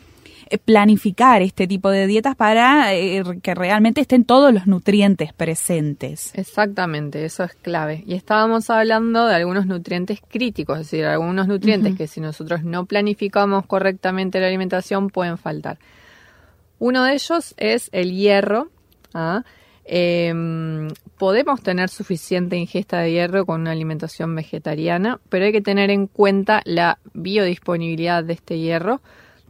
planificar 0.58 1.42
este 1.42 1.66
tipo 1.66 1.90
de 1.90 2.06
dietas 2.06 2.36
para 2.36 2.94
eh, 2.94 3.22
que 3.42 3.54
realmente 3.54 4.00
estén 4.00 4.24
todos 4.24 4.52
los 4.52 4.66
nutrientes 4.66 5.32
presentes. 5.32 6.32
Exactamente, 6.34 7.24
eso 7.24 7.44
es 7.44 7.54
clave. 7.54 8.04
Y 8.06 8.14
estábamos 8.14 8.70
hablando 8.70 9.26
de 9.26 9.34
algunos 9.34 9.66
nutrientes 9.66 10.20
críticos, 10.28 10.80
es 10.80 10.90
decir, 10.90 11.04
algunos 11.04 11.48
nutrientes 11.48 11.96
que 11.96 12.06
si 12.06 12.20
nosotros 12.20 12.64
no 12.64 12.86
planificamos 12.86 13.66
correctamente 13.66 14.40
la 14.40 14.46
alimentación 14.46 15.10
pueden 15.10 15.38
faltar. 15.38 15.78
Uno 16.78 17.04
de 17.04 17.14
ellos 17.14 17.54
es 17.58 17.88
el 17.92 18.12
hierro. 18.12 18.68
¿ah? 19.14 19.44
Em, 19.84 20.88
podemos 21.18 21.62
tener 21.62 21.88
suficiente 21.88 22.56
ingesta 22.56 22.98
de 23.00 23.12
hierro 23.12 23.46
con 23.46 23.60
una 23.60 23.72
alimentación 23.72 24.34
vegetariana, 24.34 25.20
pero 25.28 25.44
hay 25.44 25.52
que 25.52 25.60
tener 25.60 25.90
en 25.90 26.06
cuenta 26.06 26.62
la 26.64 26.98
biodisponibilidad 27.14 28.24
de 28.24 28.32
este 28.32 28.58
hierro 28.58 29.00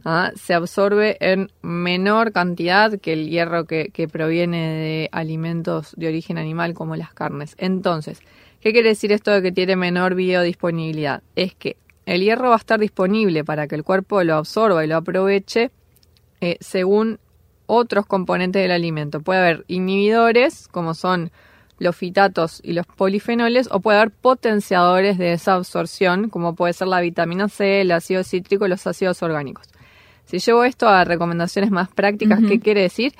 ¿ah? 0.05 0.31
se 0.35 0.53
absorbe 0.53 1.17
en 1.19 1.51
menor 1.61 2.31
cantidad 2.31 2.99
que 2.99 3.13
el 3.13 3.29
hierro 3.29 3.65
que, 3.65 4.09
proviene 4.11 4.57
de 4.57 5.09
alimentos 5.11 5.93
de 5.97 6.07
origen 6.07 6.37
animal 6.37 6.73
como 6.73 6.95
las 6.95 7.13
carnes. 7.13 7.55
Entonces, 7.57 8.19
¿qué 8.61 8.71
quiere 8.71 8.89
decir 8.89 9.11
esto 9.11 9.31
de 9.31 9.41
que 9.41 9.51
tiene 9.51 9.75
menor 9.75 10.15
biodisponibilidad? 10.15 11.23
Es 11.35 11.55
que 11.55 11.77
el 12.05 12.21
hierro 12.21 12.49
va 12.49 12.55
a 12.55 12.57
estar 12.57 12.79
disponible 12.79 13.43
para 13.43 13.67
que 13.67 13.75
el 13.75 13.83
cuerpo 13.83 14.23
lo 14.23 14.35
absorba 14.35 14.83
y 14.83 14.87
lo 14.87 14.97
aproveche 14.97 15.71
eh, 16.41 16.57
según 16.59 17.19
otros 17.65 18.05
componentes 18.05 18.61
del 18.61 18.71
alimento. 18.71 19.21
Puede 19.21 19.39
haber 19.39 19.65
inhibidores, 19.67 20.67
como 20.67 20.93
son 20.93 21.31
los 21.79 21.95
fitatos 21.95 22.59
y 22.63 22.73
los 22.73 22.85
polifenoles, 22.85 23.69
o 23.71 23.79
puede 23.79 23.97
haber 23.99 24.11
potenciadores 24.11 25.17
de 25.17 25.33
esa 25.33 25.55
absorción, 25.55 26.29
como 26.29 26.55
puede 26.55 26.73
ser 26.73 26.87
la 26.87 27.01
vitamina 27.01 27.49
C, 27.49 27.81
el 27.81 27.91
ácido 27.91 28.23
cítrico 28.23 28.65
y 28.65 28.69
los 28.69 28.85
ácidos 28.85 29.23
orgánicos. 29.23 29.72
Si 30.25 30.39
llevo 30.39 30.63
esto 30.63 30.87
a 30.87 31.03
recomendaciones 31.03 31.71
más 31.71 31.89
prácticas, 31.89 32.39
¿qué 32.47 32.59
quiere 32.59 32.81
decir? 32.81 33.13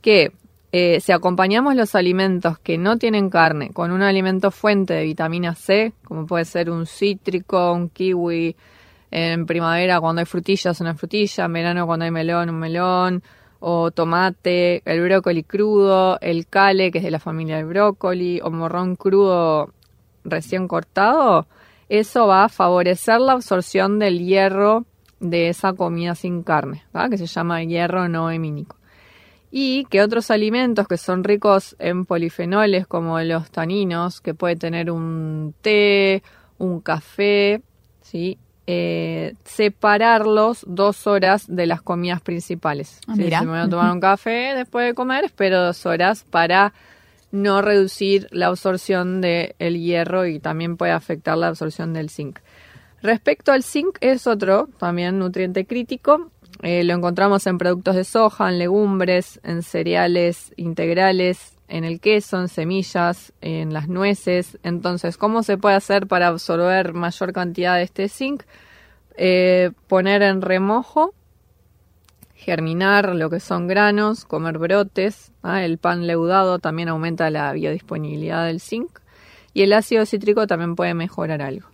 Que 0.00 0.32
eh, 0.70 1.00
si 1.00 1.12
acompañamos 1.12 1.74
los 1.76 1.94
alimentos 1.94 2.58
que 2.58 2.78
no 2.78 2.96
tienen 2.96 3.30
carne 3.30 3.70
con 3.70 3.90
un 3.90 4.02
alimento 4.02 4.50
fuente 4.50 4.94
de 4.94 5.04
vitamina 5.04 5.54
C, 5.54 5.92
como 6.04 6.26
puede 6.26 6.44
ser 6.44 6.70
un 6.70 6.86
cítrico, 6.86 7.72
un 7.72 7.88
kiwi, 7.88 8.56
en 9.10 9.44
primavera 9.44 10.00
cuando 10.00 10.20
hay 10.20 10.26
frutillas, 10.26 10.80
una 10.80 10.94
frutilla, 10.94 11.44
en 11.44 11.52
verano 11.52 11.86
cuando 11.86 12.06
hay 12.06 12.10
melón, 12.10 12.48
un 12.48 12.58
melón, 12.58 13.22
o 13.60 13.90
tomate, 13.90 14.82
el 14.84 15.02
brócoli 15.02 15.44
crudo, 15.44 16.18
el 16.20 16.46
cale, 16.46 16.90
que 16.90 16.98
es 16.98 17.04
de 17.04 17.10
la 17.10 17.20
familia 17.20 17.56
del 17.56 17.66
brócoli, 17.66 18.40
o 18.42 18.50
morrón 18.50 18.96
crudo 18.96 19.72
recién 20.24 20.66
cortado, 20.66 21.46
eso 21.88 22.26
va 22.26 22.44
a 22.44 22.48
favorecer 22.48 23.20
la 23.20 23.32
absorción 23.32 23.98
del 23.98 24.20
hierro 24.20 24.86
de 25.22 25.48
esa 25.48 25.72
comida 25.72 26.14
sin 26.14 26.42
carne, 26.42 26.84
que 27.08 27.16
se 27.16 27.26
llama 27.26 27.62
hierro 27.62 28.08
no 28.08 28.30
hemínico. 28.30 28.76
Y 29.50 29.84
que 29.84 30.02
otros 30.02 30.30
alimentos 30.30 30.88
que 30.88 30.96
son 30.96 31.24
ricos 31.24 31.76
en 31.78 32.04
polifenoles, 32.04 32.86
como 32.86 33.20
los 33.20 33.50
taninos, 33.50 34.20
que 34.20 34.34
puede 34.34 34.56
tener 34.56 34.90
un 34.90 35.54
té, 35.60 36.22
un 36.58 36.80
café, 36.80 37.62
¿sí? 38.00 38.38
Eh, 38.66 39.34
separarlos 39.44 40.64
dos 40.66 41.06
horas 41.06 41.44
de 41.48 41.66
las 41.66 41.82
comidas 41.82 42.20
principales. 42.20 42.98
Ah, 43.06 43.14
si 43.14 43.22
me 43.22 43.46
voy 43.46 43.58
a 43.58 43.68
tomar 43.68 43.92
un 43.92 44.00
café 44.00 44.54
después 44.56 44.86
de 44.86 44.94
comer, 44.94 45.24
espero 45.24 45.62
dos 45.62 45.84
horas 45.84 46.24
para 46.30 46.72
no 47.30 47.62
reducir 47.62 48.28
la 48.30 48.46
absorción 48.46 49.20
del 49.20 49.80
hierro 49.80 50.26
y 50.26 50.38
también 50.38 50.76
puede 50.76 50.92
afectar 50.92 51.36
la 51.36 51.48
absorción 51.48 51.92
del 51.92 52.10
zinc. 52.10 52.38
Respecto 53.02 53.50
al 53.50 53.64
zinc, 53.64 53.98
es 54.00 54.28
otro 54.28 54.68
también 54.78 55.18
nutriente 55.18 55.66
crítico. 55.66 56.30
Eh, 56.62 56.84
lo 56.84 56.94
encontramos 56.94 57.44
en 57.48 57.58
productos 57.58 57.96
de 57.96 58.04
soja, 58.04 58.48
en 58.48 58.60
legumbres, 58.60 59.40
en 59.42 59.64
cereales 59.64 60.52
integrales, 60.56 61.56
en 61.66 61.82
el 61.82 61.98
queso, 61.98 62.40
en 62.40 62.46
semillas, 62.46 63.32
en 63.40 63.72
las 63.72 63.88
nueces. 63.88 64.56
Entonces, 64.62 65.16
¿cómo 65.16 65.42
se 65.42 65.58
puede 65.58 65.74
hacer 65.74 66.06
para 66.06 66.28
absorber 66.28 66.94
mayor 66.94 67.32
cantidad 67.32 67.76
de 67.76 67.82
este 67.82 68.08
zinc? 68.08 68.44
Eh, 69.16 69.72
poner 69.88 70.22
en 70.22 70.40
remojo, 70.40 71.12
germinar 72.36 73.16
lo 73.16 73.30
que 73.30 73.40
son 73.40 73.66
granos, 73.66 74.24
comer 74.24 74.58
brotes. 74.58 75.32
¿ah? 75.42 75.64
El 75.64 75.78
pan 75.78 76.06
leudado 76.06 76.60
también 76.60 76.88
aumenta 76.88 77.30
la 77.30 77.52
biodisponibilidad 77.52 78.46
del 78.46 78.60
zinc. 78.60 79.00
Y 79.54 79.62
el 79.62 79.72
ácido 79.72 80.06
cítrico 80.06 80.46
también 80.46 80.76
puede 80.76 80.94
mejorar 80.94 81.42
algo. 81.42 81.71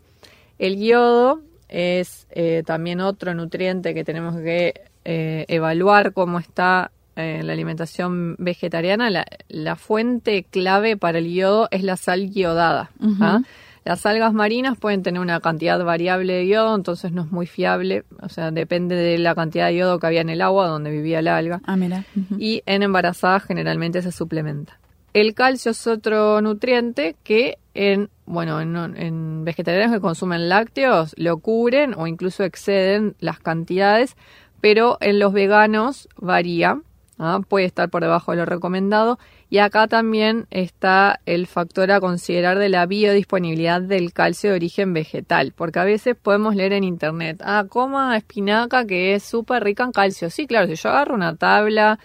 El 0.58 0.78
yodo 0.78 1.42
es 1.68 2.26
eh, 2.30 2.62
también 2.66 3.00
otro 3.00 3.34
nutriente 3.34 3.94
que 3.94 4.04
tenemos 4.04 4.36
que 4.36 4.82
eh, 5.04 5.44
evaluar 5.48 6.12
cómo 6.12 6.38
está 6.38 6.90
en 7.16 7.46
la 7.46 7.52
alimentación 7.52 8.36
vegetariana. 8.38 9.10
La, 9.48 9.76
fuente 9.76 10.44
clave 10.44 10.96
para 10.96 11.18
el 11.18 11.32
yodo 11.32 11.68
es 11.70 11.82
la 11.82 11.96
sal 11.96 12.30
iodada. 12.30 12.90
¿ah? 13.20 13.40
Las 13.84 14.04
algas 14.06 14.34
marinas 14.34 14.76
pueden 14.78 15.02
tener 15.02 15.20
una 15.20 15.40
cantidad 15.40 15.82
variable 15.82 16.34
de 16.34 16.46
yodo, 16.46 16.76
entonces 16.76 17.10
no 17.10 17.22
es 17.22 17.32
muy 17.32 17.46
fiable. 17.46 18.04
O 18.20 18.28
sea, 18.28 18.50
depende 18.50 18.94
de 18.94 19.18
la 19.18 19.34
cantidad 19.34 19.68
de 19.68 19.76
yodo 19.76 19.98
que 19.98 20.06
había 20.06 20.20
en 20.20 20.28
el 20.28 20.42
agua 20.42 20.66
donde 20.66 20.90
vivía 20.90 21.22
la 21.22 21.36
alga. 21.36 21.60
Ah, 21.64 21.76
mira. 21.76 22.04
Y 22.38 22.62
en 22.66 22.82
embarazadas 22.82 23.44
generalmente 23.44 24.02
se 24.02 24.12
suplementa. 24.12 24.78
El 25.14 25.34
calcio 25.34 25.70
es 25.70 25.86
otro 25.86 26.40
nutriente 26.42 27.16
que 27.24 27.58
en, 27.78 28.10
bueno, 28.26 28.60
en, 28.60 29.44
vegetarianos 29.44 29.94
que 29.94 30.00
consumen 30.00 30.48
lácteos 30.48 31.14
lo 31.16 31.38
cubren 31.38 31.94
o 31.94 32.08
incluso 32.08 32.42
exceden 32.42 33.14
las 33.20 33.38
cantidades, 33.38 34.16
pero 34.60 34.98
en 35.00 35.20
los 35.20 35.32
veganos 35.32 36.08
varía. 36.16 36.80
¿ah? 37.20 37.40
puede 37.48 37.66
estar 37.66 37.88
por 37.88 38.02
debajo 38.02 38.32
de 38.32 38.38
lo 38.38 38.46
recomendado. 38.46 39.20
Y 39.48 39.58
acá 39.58 39.86
también 39.86 40.48
está 40.50 41.20
el 41.24 41.46
factor 41.46 41.92
a 41.92 42.00
considerar 42.00 42.58
de 42.58 42.68
la 42.68 42.84
biodisponibilidad 42.86 43.80
del 43.80 44.12
calcio 44.12 44.50
de 44.50 44.56
origen 44.56 44.92
vegetal, 44.92 45.52
porque 45.54 45.78
a 45.78 45.84
veces 45.84 46.16
podemos 46.20 46.56
leer 46.56 46.72
en 46.72 46.82
internet, 46.82 47.40
ah, 47.44 47.64
coma 47.68 48.16
espinaca 48.16 48.84
que 48.86 49.14
es 49.14 49.22
súper 49.22 49.62
rica 49.62 49.84
en 49.84 49.92
calcio. 49.92 50.30
Sí, 50.30 50.48
claro, 50.48 50.66
si 50.66 50.74
yo 50.74 50.90
agarro 50.90 51.14
una 51.14 51.36
tabla 51.36 52.00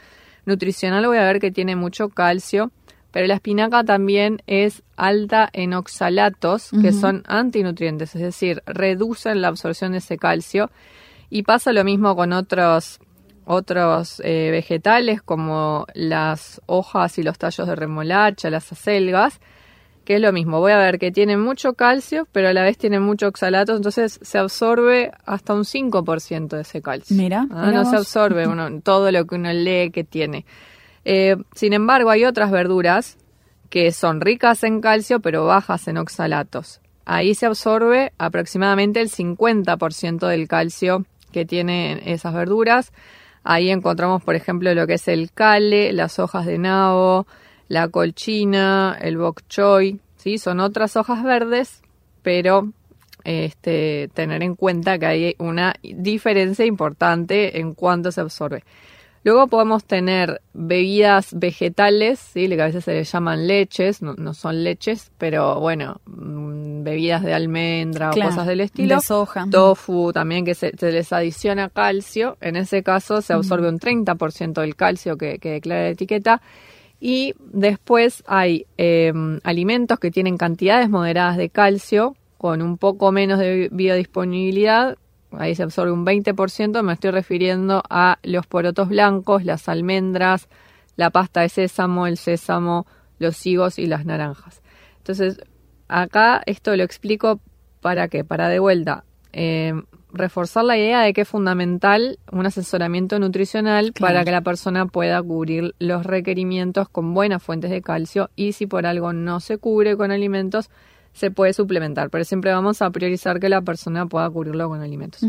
nutricional 0.45 1.07
voy 1.07 1.17
a 1.17 1.23
ver 1.23 1.39
que 1.39 1.51
tiene 1.51 1.75
mucho 1.75 2.09
calcio, 2.09 2.71
pero 3.13 3.27
la 3.27 3.35
espinaca 3.35 3.83
también 3.83 4.41
es 4.47 4.81
alta 4.97 5.47
en 5.53 5.75
oxalatos, 5.75 6.71
que 6.81 6.91
son 6.91 7.21
antinutrientes, 7.27 8.15
es 8.15 8.21
decir, 8.23 8.63
reducen 8.65 9.39
la 9.39 9.49
absorción 9.49 9.91
de 9.91 9.99
ese 9.99 10.17
calcio. 10.17 10.71
Y 11.29 11.43
pasa 11.43 11.73
lo 11.73 11.83
mismo 11.83 12.15
con 12.15 12.33
otros 12.33 12.99
otros 13.45 14.19
eh, 14.23 14.49
vegetales 14.51 15.21
como 15.21 15.85
las 15.93 16.59
hojas 16.65 17.19
y 17.19 17.23
los 17.23 17.37
tallos 17.37 17.67
de 17.67 17.75
remolacha, 17.75 18.49
las 18.49 18.71
acelgas, 18.71 19.39
que 20.05 20.15
es 20.15 20.21
lo 20.21 20.33
mismo. 20.33 20.59
Voy 20.59 20.71
a 20.71 20.77
ver 20.77 20.97
que 20.97 21.11
tienen 21.11 21.39
mucho 21.39 21.73
calcio, 21.73 22.27
pero 22.31 22.47
a 22.47 22.53
la 22.53 22.63
vez 22.63 22.79
tienen 22.79 23.03
mucho 23.03 23.27
oxalato, 23.27 23.75
entonces 23.75 24.19
se 24.23 24.39
absorbe 24.39 25.11
hasta 25.25 25.53
un 25.53 25.65
5% 25.65 26.47
de 26.47 26.61
ese 26.61 26.81
calcio. 26.81 27.15
Mira, 27.15 27.45
ah, 27.51 27.69
no 27.71 27.85
se 27.85 27.95
absorbe 27.95 28.47
todo 28.83 29.11
lo 29.11 29.27
que 29.27 29.35
uno 29.35 29.53
lee 29.53 29.91
que 29.91 30.03
tiene. 30.03 30.45
Eh, 31.05 31.35
sin 31.53 31.73
embargo, 31.73 32.09
hay 32.09 32.25
otras 32.25 32.51
verduras 32.51 33.17
que 33.69 33.91
son 33.91 34.21
ricas 34.21 34.63
en 34.63 34.81
calcio, 34.81 35.19
pero 35.19 35.45
bajas 35.45 35.87
en 35.87 35.97
oxalatos. 35.97 36.79
Ahí 37.05 37.35
se 37.35 37.45
absorbe 37.45 38.13
aproximadamente 38.17 39.01
el 39.01 39.09
50% 39.09 40.27
del 40.27 40.47
calcio 40.47 41.05
que 41.31 41.45
tienen 41.45 41.99
esas 42.05 42.33
verduras. 42.33 42.93
Ahí 43.43 43.71
encontramos, 43.71 44.23
por 44.23 44.35
ejemplo, 44.35 44.73
lo 44.73 44.87
que 44.87 44.93
es 44.93 45.07
el 45.07 45.31
cale, 45.31 45.91
las 45.91 46.19
hojas 46.19 46.45
de 46.45 46.57
nabo, 46.57 47.27
la 47.67 47.89
colchina, 47.89 48.97
el 49.01 49.17
bok 49.17 49.41
choy, 49.49 49.99
¿sí? 50.15 50.37
Son 50.37 50.59
otras 50.59 50.95
hojas 50.95 51.23
verdes, 51.23 51.81
pero 52.21 52.69
este, 53.25 54.09
tener 54.13 54.43
en 54.43 54.55
cuenta 54.55 54.97
que 54.97 55.05
hay 55.05 55.35
una 55.39 55.75
diferencia 55.81 56.65
importante 56.65 57.59
en 57.59 57.73
cuánto 57.73 58.11
se 58.11 58.21
absorbe. 58.21 58.63
Luego 59.23 59.47
podemos 59.47 59.85
tener 59.85 60.41
bebidas 60.53 61.33
vegetales, 61.33 62.19
¿sí? 62.19 62.49
que 62.49 62.61
a 62.61 62.65
veces 62.65 62.83
se 62.83 62.93
les 62.93 63.09
llaman 63.09 63.47
leches, 63.47 64.01
no, 64.01 64.33
son 64.33 64.63
leches, 64.65 65.11
pero 65.17 65.61
bueno, 65.61 66.01
mm, 66.05 66.83
bebidas 66.83 67.23
de 67.23 67.33
almendra 67.33 68.11
o 68.11 68.13
cosas 68.13 68.45
del 68.47 68.59
estilo. 68.59 68.95
De 68.95 69.01
soja. 69.01 69.45
Tofu 69.49 70.11
también, 70.11 70.43
que 70.43 70.55
se, 70.55 70.73
les 70.79 71.13
adiciona 71.13 71.69
calcio. 71.69 72.37
En 72.41 72.57
ese 72.57 72.83
caso 72.83 73.21
se 73.21 73.31
absorbe 73.31 73.69
un 73.69 73.79
30% 73.79 74.59
del 74.59 74.75
calcio 74.75 75.17
que, 75.17 75.39
que, 75.39 75.51
declara 75.51 75.83
la 75.83 75.89
etiqueta. 75.89 76.41
Y 76.99 77.33
después 77.39 78.23
hay 78.27 78.65
em, 78.77 79.39
alimentos 79.43 79.99
que 79.99 80.11
tienen 80.11 80.37
cantidades 80.37 80.89
moderadas 80.89 81.37
de 81.37 81.49
calcio, 81.49 82.15
con 82.37 82.61
un 82.61 82.77
poco 82.77 83.13
menos 83.13 83.39
de 83.39 83.69
biodisponibilidad, 83.71 84.97
ahí 85.37 85.55
se 85.55 85.63
absorbe 85.63 85.91
un 85.91 86.05
20%, 86.05 86.83
me 86.83 86.93
estoy 86.93 87.11
refiriendo 87.11 87.83
a 87.89 88.19
los 88.23 88.45
porotos 88.47 88.89
blancos, 88.89 89.45
las 89.45 89.67
almendras, 89.69 90.47
la 90.95 91.09
pasta 91.09 91.41
de 91.41 91.49
sésamo, 91.49 92.07
el 92.07 92.17
sésamo, 92.17 92.85
los 93.19 93.45
higos 93.45 93.79
y 93.79 93.87
las 93.87 94.05
naranjas. 94.05 94.61
Entonces, 94.97 95.39
acá 95.87 96.41
esto 96.45 96.75
lo 96.75 96.83
explico 96.83 97.39
para 97.81 98.07
qué, 98.07 98.23
para 98.23 98.47
de 98.49 98.59
vuelta 98.59 99.03
eh, 99.33 99.73
reforzar 100.13 100.63
la 100.63 100.77
idea 100.77 101.01
de 101.01 101.11
que 101.11 101.21
es 101.21 101.27
fundamental 101.27 102.19
un 102.31 102.45
asesoramiento 102.45 103.17
nutricional 103.17 103.93
para 103.99 104.23
que 104.23 104.31
la 104.31 104.41
persona 104.41 104.85
pueda 104.85 105.21
cubrir 105.23 105.73
los 105.79 106.05
requerimientos 106.05 106.87
con 106.87 107.15
buenas 107.15 107.41
fuentes 107.41 107.71
de 107.71 107.81
calcio 107.81 108.29
y 108.35 108.53
si 108.53 108.67
por 108.67 108.85
algo 108.85 109.11
no 109.11 109.39
se 109.39 109.57
cubre 109.57 109.97
con 109.97 110.11
alimentos, 110.11 110.69
se 111.13 111.31
puede 111.31 111.53
suplementar, 111.53 112.09
pero 112.09 112.23
siempre 112.23 112.51
vamos 112.51 112.81
a 112.81 112.89
priorizar 112.89 113.39
que 113.39 113.49
la 113.49 113.61
persona 113.61 114.05
pueda 114.07 114.29
cubrirlo 114.29 114.67
con 114.67 114.81
alimentos. 114.81 115.21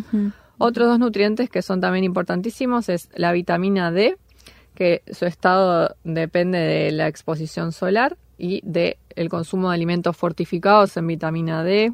Otros 0.59 0.89
dos 0.89 0.99
nutrientes 0.99 1.51
que 1.51 1.63
son 1.63 1.81
también 1.81 2.05
importantísimos 2.05 2.89
es 2.89 3.11
la 3.15 3.33
vitamina 3.33 3.91
D, 3.91 4.17
que 4.75 5.03
su 5.13 5.27
estado 5.27 5.95
depende 6.05 6.59
de 6.59 6.91
la 6.91 7.07
exposición 7.07 7.73
solar 7.73 8.17
y 8.39 8.61
del 8.65 8.97
el 9.11 9.29
consumo 9.29 9.69
de 9.69 9.75
alimentos 9.75 10.17
fortificados 10.17 10.97
en 10.97 11.07
vitamina 11.07 11.63
D. 11.63 11.93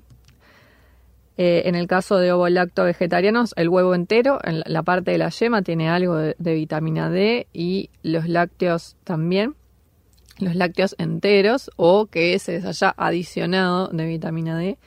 Eh, 1.37 1.63
en 1.67 1.75
el 1.75 1.87
caso 1.87 2.19
de 2.19 2.33
ovo-lacto 2.33 2.85
vegetarianos, 2.85 3.55
el 3.57 3.71
huevo 3.71 3.95
entero, 3.95 4.39
en 4.45 4.63
la 4.67 4.83
parte 4.83 5.11
de 5.11 5.19
la 5.19 5.31
yema, 5.31 5.63
tiene 5.63 5.89
algo 5.89 6.17
de 6.17 6.55
vitamina 6.55 7.11
D 7.11 7.47
y 7.53 7.89
los 8.03 8.29
lácteos 8.29 8.97
también 9.05 9.55
los 10.41 10.55
lácteos 10.55 10.95
enteros 10.99 11.71
o 11.77 12.07
que 12.07 12.39
se 12.39 12.53
les 12.53 12.65
haya 12.65 12.95
adicionado 12.97 13.89
de 13.89 14.07
vitamina 14.07 14.59
D. 14.59 14.79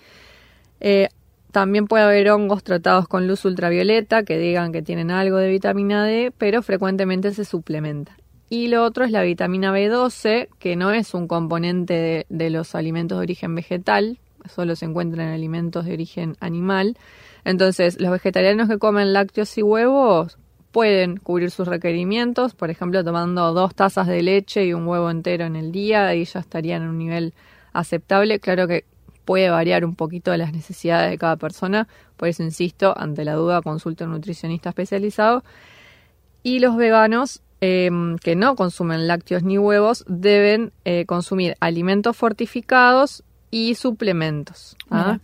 Eh, 0.80 1.10
también 1.52 1.88
puede 1.88 2.04
haber 2.04 2.30
hongos 2.32 2.64
tratados 2.64 3.08
con 3.08 3.28
luz 3.28 3.46
ultravioleta 3.46 4.24
que 4.24 4.38
digan 4.38 4.72
que 4.72 4.82
tienen 4.82 5.12
algo 5.12 5.38
de 5.38 5.50
vitamina 5.50 6.04
D, 6.04 6.34
pero 6.38 6.64
frecuentemente 6.64 7.32
se 7.34 7.46
suplementa. 7.46 8.18
Y 8.50 8.68
lo 8.68 8.84
otro 8.84 9.06
es 9.06 9.12
la 9.12 9.24
vitamina 9.24 9.72
B12, 9.72 10.50
que 10.60 10.76
no 10.76 10.92
es 10.92 11.14
un 11.14 11.28
componente 11.28 11.94
de, 11.94 12.26
de 12.30 12.50
los 12.50 12.76
alimentos 12.76 13.18
de 13.18 13.24
origen 13.24 13.56
vegetal, 13.56 14.20
solo 14.54 14.76
se 14.76 14.86
encuentra 14.86 15.24
en 15.24 15.30
alimentos 15.30 15.86
de 15.86 15.94
origen 15.94 16.36
animal. 16.40 16.98
Entonces, 17.46 18.00
los 18.00 18.12
vegetarianos 18.12 18.70
que 18.70 18.78
comen 18.78 19.14
lácteos 19.14 19.58
y 19.58 19.64
huevos 19.64 20.38
pueden 20.74 21.18
cubrir 21.18 21.52
sus 21.52 21.68
requerimientos, 21.68 22.56
por 22.56 22.72
ejemplo, 22.72 23.04
tomando 23.04 23.54
dos 23.54 23.76
tazas 23.76 24.08
de 24.08 24.24
leche 24.24 24.66
y 24.66 24.74
un 24.74 24.88
huevo 24.88 25.12
entero 25.12 25.46
en 25.46 25.56
el 25.56 25.72
día, 25.72 26.08
ahí 26.08 26.26
ya 26.26 26.40
estarían 26.40 26.82
en 26.82 26.90
un 26.90 26.98
nivel 26.98 27.34
aceptable. 27.74 28.40
Claro 28.40 28.68
que 28.68 28.84
puede 29.24 29.52
variar 29.52 29.86
un 29.86 29.96
poquito 29.96 30.36
las 30.36 30.52
necesidades 30.52 31.12
de 31.12 31.20
cada 31.20 31.36
persona, 31.36 31.88
por 32.18 32.28
eso 32.28 32.42
insisto, 32.42 32.98
ante 32.98 33.24
la 33.24 33.34
duda 33.34 33.62
consulte 33.62 34.04
a 34.04 34.08
un 34.08 34.14
nutricionista 34.14 34.70
especializado. 34.70 35.44
Y 36.42 36.60
los 36.60 36.76
veganos 36.76 37.44
em, 37.62 38.18
que 38.18 38.36
no 38.36 38.56
consumen 38.56 39.08
lácteos 39.08 39.44
ni 39.44 39.60
huevos 39.60 40.04
deben 40.08 40.74
eh, 40.86 41.06
consumir 41.06 41.56
alimentos 41.60 42.18
fortificados 42.18 43.24
y 43.52 43.76
suplementos. 43.76 44.76
¿ah? 44.90 45.20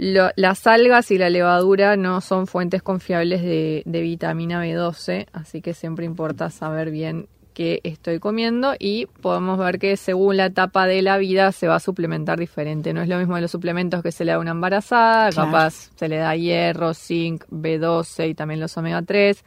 Las 0.00 0.66
algas 0.66 1.10
y 1.10 1.18
la 1.18 1.28
levadura 1.28 1.94
no 1.96 2.22
son 2.22 2.46
fuentes 2.46 2.82
confiables 2.82 3.42
de, 3.42 3.82
vitamina 3.84 4.64
B12, 4.64 5.26
así 5.34 5.60
que 5.60 5.74
siempre 5.74 6.06
importa 6.06 6.48
saber 6.48 6.90
bien 6.90 7.28
qué 7.52 7.80
estoy 7.84 8.18
comiendo 8.18 8.74
y 8.78 9.06
podemos 9.20 9.58
ver 9.58 9.78
que 9.78 9.98
según 9.98 10.38
la 10.38 10.46
etapa 10.46 10.86
de 10.86 11.02
la 11.02 11.18
vida 11.18 11.52
se 11.52 11.68
va 11.68 11.74
a 11.74 11.80
suplementar 11.80 12.38
diferente. 12.38 12.94
No 12.94 13.02
es 13.02 13.08
lo 13.08 13.18
mismo 13.18 13.34
de 13.34 13.42
los 13.42 13.50
suplementos 13.50 14.02
que 14.02 14.10
se 14.10 14.24
le 14.24 14.32
da 14.32 14.36
a 14.36 14.40
una 14.40 14.52
embarazada, 14.52 15.32
capaz 15.32 15.90
se 15.94 16.08
le 16.08 16.16
da 16.16 16.34
hierro, 16.34 16.94
zinc, 16.94 17.44
B12 17.50 18.30
y 18.30 18.34
también 18.34 18.60
los 18.60 18.74
omega 18.78 19.02
3. 19.02 19.44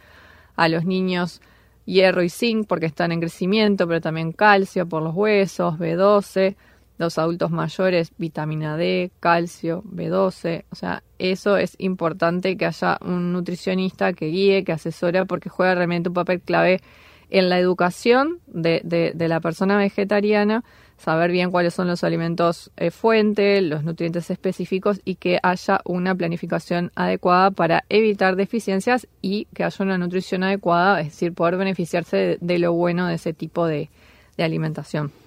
A 0.56 0.70
los 0.70 0.86
niños 0.86 1.42
hierro 1.86 2.22
y 2.22 2.30
zinc 2.30 2.68
porque 2.68 2.86
están 2.86 3.12
en 3.12 3.22
crecimiento, 3.22 3.88
pero 3.88 4.02
también 4.02 4.32
calcio 4.32 4.88
por 4.88 5.02
los 5.02 5.16
huesos, 5.16 5.80
B12 5.80 6.56
los 7.04 7.18
adultos 7.18 7.52
mayores, 7.52 8.12
vitamina 8.18 8.78
D, 8.78 9.12
calcio, 9.20 9.84
B12, 9.84 10.66
o 10.72 10.76
sea, 10.76 11.04
eso 11.20 11.58
es 11.58 11.76
importante 11.78 12.58
que 12.58 12.66
haya 12.66 12.98
un 13.02 13.34
nutricionista 13.34 14.14
que 14.14 14.28
guíe, 14.28 14.64
que 14.64 14.72
asesora, 14.72 15.26
porque 15.26 15.50
juega 15.50 15.76
realmente 15.76 16.10
un 16.10 16.16
papel 16.16 16.42
clave 16.42 16.82
en 17.30 17.50
la 17.50 17.60
educación 17.60 18.40
de, 18.48 18.82
de, 18.84 19.28
la 19.28 19.40
persona 19.40 19.76
vegetariana, 19.78 20.64
saber 20.98 21.32
bien 21.32 21.50
cuáles 21.50 21.74
son 21.74 21.88
los 21.88 22.04
alimentos 22.04 22.72
eh, 22.78 22.92
fuente, 22.92 23.60
los 23.62 23.84
nutrientes 23.84 24.30
específicos 24.30 25.02
y 25.04 25.16
que 25.16 25.40
haya 25.42 25.82
una 25.84 26.14
planificación 26.14 26.92
adecuada 26.96 27.50
para 27.50 27.86
evitar 27.90 28.36
deficiencias 28.36 29.08
y 29.22 29.46
que 29.56 29.64
haya 29.64 29.84
una 29.84 29.98
nutrición 29.98 30.44
adecuada, 30.44 31.02
es 31.02 31.08
decir, 31.08 31.34
poder 31.34 31.58
beneficiarse 31.58 32.38
de, 32.40 32.60
lo 32.60 32.74
bueno 32.74 33.08
de 33.08 33.16
ese 33.16 33.34
tipo 33.34 33.66
de 33.66 33.90
alimentación. 34.38 35.23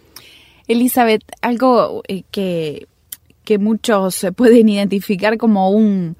Elizabeth, 0.68 1.22
algo 1.42 2.02
eh, 2.08 2.22
que, 2.30 2.86
que 3.44 3.58
muchos 3.58 4.26
pueden 4.36 4.68
identificar 4.68 5.36
como 5.36 5.70
un, 5.70 6.16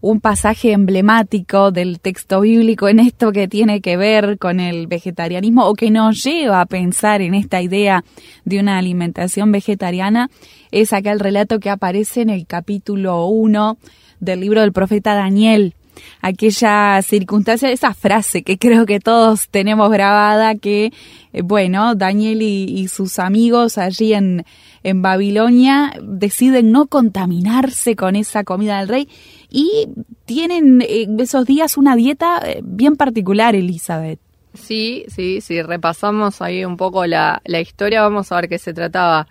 un 0.00 0.20
pasaje 0.20 0.72
emblemático 0.72 1.72
del 1.72 1.98
texto 1.98 2.40
bíblico 2.40 2.88
en 2.88 3.00
esto 3.00 3.32
que 3.32 3.48
tiene 3.48 3.80
que 3.80 3.96
ver 3.96 4.38
con 4.38 4.60
el 4.60 4.86
vegetarianismo 4.86 5.66
o 5.66 5.74
que 5.74 5.90
nos 5.90 6.22
lleva 6.22 6.60
a 6.60 6.66
pensar 6.66 7.20
en 7.20 7.34
esta 7.34 7.60
idea 7.60 8.04
de 8.44 8.60
una 8.60 8.78
alimentación 8.78 9.50
vegetariana 9.50 10.30
es 10.70 10.92
aquel 10.92 11.18
relato 11.18 11.58
que 11.58 11.70
aparece 11.70 12.20
en 12.20 12.30
el 12.30 12.46
capítulo 12.46 13.26
1 13.26 13.76
del 14.20 14.40
libro 14.40 14.60
del 14.60 14.72
profeta 14.72 15.14
Daniel 15.14 15.74
aquella 16.20 17.00
circunstancia, 17.02 17.70
esa 17.70 17.94
frase 17.94 18.42
que 18.42 18.58
creo 18.58 18.86
que 18.86 19.00
todos 19.00 19.48
tenemos 19.48 19.90
grabada, 19.90 20.54
que, 20.54 20.92
eh, 21.32 21.42
bueno, 21.42 21.94
Daniel 21.94 22.42
y, 22.42 22.88
sus 22.88 23.18
amigos 23.18 23.78
allí 23.78 24.14
en, 24.14 24.44
en 24.82 25.02
Babilonia 25.02 25.92
deciden 26.02 26.72
no 26.72 26.86
contaminarse 26.86 27.96
con 27.96 28.16
esa 28.16 28.44
comida 28.44 28.78
del 28.78 28.88
rey 28.88 29.08
y 29.50 29.88
tienen 30.24 30.82
eh, 30.82 31.06
esos 31.18 31.46
días 31.46 31.76
una 31.76 31.96
dieta 31.96 32.40
eh, 32.44 32.60
bien 32.62 32.96
particular, 32.96 33.54
Elizabeth. 33.54 34.20
Sí, 34.54 35.04
sí, 35.08 35.40
sí, 35.40 35.62
repasamos 35.62 36.42
ahí 36.42 36.64
un 36.64 36.76
poco 36.76 37.06
la, 37.06 37.40
la 37.44 37.60
historia, 37.60 38.02
vamos 38.02 38.32
a 38.32 38.36
ver 38.36 38.48
que 38.48 38.58
se 38.58 38.72
trataba. 38.72 39.28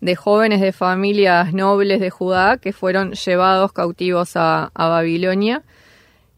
De 0.00 0.16
jóvenes 0.16 0.60
de 0.60 0.72
familias 0.72 1.54
nobles 1.54 2.00
de 2.00 2.10
Judá 2.10 2.56
que 2.56 2.72
fueron 2.72 3.12
llevados 3.12 3.72
cautivos 3.72 4.32
a, 4.34 4.72
a 4.74 4.88
Babilonia 4.88 5.62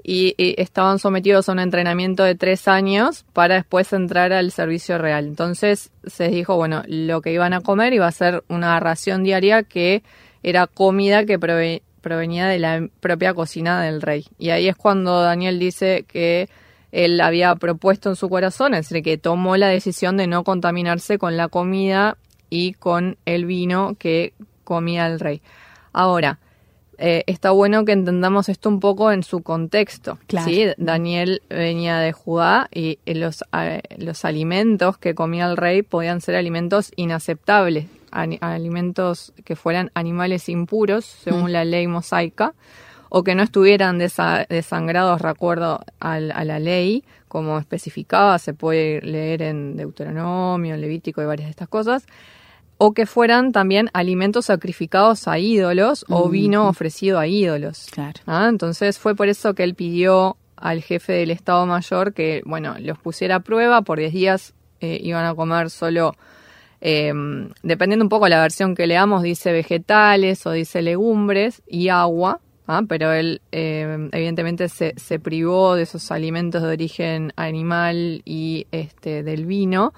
y, 0.07 0.35
estaban 0.39 0.99
sometidos 0.99 1.49
a 1.49 1.53
un 1.53 1.59
entrenamiento 1.59 2.23
de 2.23 2.35
tres 2.35 2.69
años 2.69 3.25
para 3.33 3.55
después 3.55 3.93
entrar 3.93 4.33
al 4.33 4.53
servicio 4.53 4.99
real. 4.99 5.27
Entonces 5.27 5.91
se 6.07 6.29
dijo, 6.29 6.57
bueno, 6.57 6.83
lo 6.87 7.23
que 7.23 7.33
iban 7.33 7.55
a 7.55 7.63
comer 7.63 7.95
iba 7.95 8.07
a 8.07 8.13
ser 8.13 8.45
una 8.49 8.79
ración 8.79 9.25
diaria 9.25 9.63
que 9.63 10.03
era 10.43 10.67
comida 10.67 11.25
que 11.25 11.39
prove 11.39 11.83
provenía 12.03 12.47
de 12.47 12.59
la 12.59 12.87
propia 13.01 13.33
cocina 13.33 13.81
del 13.81 14.03
rey. 14.03 14.27
Y 14.39 14.51
ahí 14.51 14.69
es 14.69 14.77
cuando 14.77 15.23
Daniel 15.23 15.59
dice 15.59 16.05
que 16.07 16.51
él 16.93 17.19
había 17.23 17.55
propuesto 17.57 18.11
en 18.11 18.17
su 18.17 18.29
corazón, 18.29 18.75
es 18.75 18.91
decir, 18.91 19.03
que 19.03 19.17
tomó 19.17 19.57
la 19.57 19.69
decisión 19.69 20.19
de 20.19 20.27
no 20.27 20.45
contaminarse 20.45 21.17
con 21.17 21.39
la 21.39 21.49
comida 21.49 22.19
y 22.51 22.75
con 22.75 23.17
el 23.25 23.47
vino 23.47 23.97
que 23.99 24.35
comía 24.65 25.07
el 25.07 25.19
rey. 25.19 25.41
Ahora, 25.95 26.41
eh, 26.99 27.25
está 27.27 27.51
bueno 27.51 27.85
que 27.85 27.93
entendamos 27.93 28.49
esto 28.49 28.69
un 28.69 28.81
poco 28.81 29.13
en 29.13 29.23
su 29.23 29.43
contexto. 29.43 30.19
Claro. 30.27 30.49
¿sí? 30.49 30.67
Daniel 30.77 31.43
venía 31.49 31.99
de 31.99 32.13
Judá 32.13 32.69
y 32.73 32.99
los, 33.07 33.45
eh, 33.53 33.83
los 33.99 34.25
alimentos 34.25 34.99
que 34.99 35.15
comía 35.15 35.47
el 35.47 35.57
rey 35.57 35.83
podían 35.83 36.21
ser 36.21 36.37
alimentos 36.37 36.93
inaceptables, 36.97 37.87
alimentos 38.11 39.33
que 39.45 39.57
fueran 39.57 39.91
animales 39.95 40.49
impuros, 40.49 41.05
según 41.05 41.45
mm. 41.45 41.53
la 41.53 41.65
ley 41.65 41.87
mosaica, 41.87 42.55
o 43.09 43.23
que 43.23 43.35
no 43.35 43.43
estuvieran 43.43 43.99
desa 43.99 44.47
desangrados 44.49 45.23
de 45.23 45.29
acuerdo 45.29 45.81
a, 46.01 46.15
a, 46.15 46.45
la 46.45 46.59
ley, 46.59 47.05
como 47.29 47.59
especificaba, 47.59 48.39
se 48.39 48.55
puede 48.55 49.01
leer 49.03 49.43
en 49.43 49.77
Deuteronomio, 49.77 50.75
en 50.75 50.81
Levítico 50.81 51.23
y 51.23 51.27
varias 51.27 51.47
de 51.47 51.51
estas 51.51 51.69
cosas, 51.69 52.07
o 52.79 52.93
que 52.93 53.07
fueran 53.07 53.53
también 53.53 53.91
alimentos 53.93 54.47
sacrificados 54.47 55.29
a 55.29 55.39
ídolos 55.39 56.05
o 56.09 56.29
vino 56.29 56.69
ofrecido 56.69 57.19
a 57.19 57.27
ídolos. 57.27 57.87
Claro. 57.91 58.21
¿Ah? 58.27 58.47
Entonces 58.49 58.99
fue 58.99 59.15
por 59.15 59.29
eso 59.29 59.55
que 59.55 59.63
él 59.63 59.75
pidió 59.75 60.37
al 60.57 60.83
jefe 60.83 61.13
del 61.13 61.31
Estado 61.31 61.67
Mayor 61.67 62.15
que, 62.15 62.43
bueno, 62.45 62.77
los 62.81 62.99
pusiera 62.99 63.37
a 63.37 63.41
prueba, 63.41 63.83
por 63.83 63.99
10 63.99 64.13
días 64.13 64.55
eh, 64.81 64.99
iban 65.03 65.25
a 65.25 65.35
comer 65.35 65.71
solo, 65.71 66.15
eh, 66.81 67.13
dependiendo 67.63 68.05
un 68.05 68.09
poco 68.09 68.25
de 68.25 68.31
la 68.31 68.41
versión 68.41 68.75
que 68.75 68.87
leamos, 68.87 69.23
dice 69.23 69.53
vegetales 69.53 70.47
o 70.47 70.53
dice 70.53 70.83
legumbres 70.83 71.63
y 71.67 71.89
agua, 71.89 72.41
¿ah? 72.67 72.83
pero 72.89 73.13
él 73.13 73.41
eh, 73.53 74.09
evidentemente 74.13 74.69
se, 74.69 74.95
se 74.97 75.19
privó 75.19 75.75
de 75.75 75.83
esos 75.83 76.11
alimentos 76.11 76.63
de 76.63 76.69
origen 76.69 77.33
animal 77.37 78.23
y 78.25 78.67
este 78.73 79.23
del 79.23 79.47
vino 79.47 79.93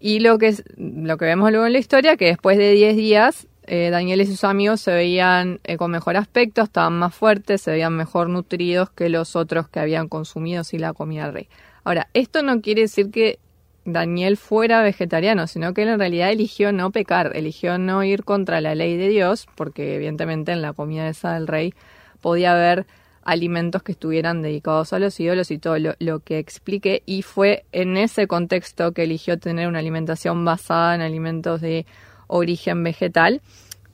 y 0.00 0.20
lo 0.20 0.38
que, 0.38 0.54
lo 0.76 1.16
que 1.16 1.24
vemos 1.24 1.50
luego 1.50 1.66
en 1.66 1.72
la 1.72 1.78
historia, 1.78 2.16
que 2.16 2.26
después 2.26 2.58
de 2.58 2.72
10 2.72 2.96
días, 2.96 3.46
eh, 3.66 3.90
Daniel 3.90 4.20
y 4.20 4.26
sus 4.26 4.44
amigos 4.44 4.80
se 4.80 4.92
veían 4.92 5.60
eh, 5.64 5.76
con 5.76 5.90
mejor 5.90 6.16
aspecto, 6.16 6.62
estaban 6.62 6.98
más 6.98 7.14
fuertes, 7.14 7.62
se 7.62 7.72
veían 7.72 7.94
mejor 7.94 8.28
nutridos 8.28 8.90
que 8.90 9.08
los 9.08 9.34
otros 9.34 9.68
que 9.68 9.80
habían 9.80 10.08
consumido 10.08 10.62
sin 10.64 10.82
la 10.82 10.92
comida 10.92 11.30
rey. 11.30 11.48
Ahora, 11.82 12.08
esto 12.14 12.42
no 12.42 12.60
quiere 12.60 12.82
decir 12.82 13.10
que 13.10 13.38
Daniel 13.84 14.36
fuera 14.36 14.82
vegetariano, 14.82 15.46
sino 15.46 15.72
que 15.72 15.82
él 15.82 15.88
en 15.88 15.98
realidad 15.98 16.30
eligió 16.30 16.72
no 16.72 16.90
pecar, 16.90 17.32
eligió 17.34 17.78
no 17.78 18.02
ir 18.04 18.24
contra 18.24 18.60
la 18.60 18.74
ley 18.74 18.96
de 18.96 19.08
Dios, 19.08 19.46
porque 19.54 19.94
evidentemente 19.94 20.52
en 20.52 20.62
la 20.62 20.72
comida 20.72 21.08
esa 21.08 21.34
del 21.34 21.46
rey 21.46 21.72
podía 22.20 22.52
haber 22.52 22.86
alimentos 23.26 23.82
que 23.82 23.92
estuvieran 23.92 24.40
dedicados 24.40 24.92
a 24.92 24.98
los 24.98 25.18
ídolos 25.18 25.50
y 25.50 25.58
todo 25.58 25.76
lo, 25.98 26.20
que 26.20 26.38
expliqué. 26.38 27.02
Y 27.06 27.22
fue 27.22 27.64
en 27.72 27.96
ese 27.96 28.26
contexto 28.26 28.92
que 28.92 29.02
eligió 29.02 29.38
tener 29.38 29.66
una 29.68 29.80
alimentación 29.80 30.44
basada 30.44 30.94
en 30.94 31.02
alimentos 31.02 31.60
de 31.60 31.86
origen 32.28 32.84
vegetal. 32.84 33.42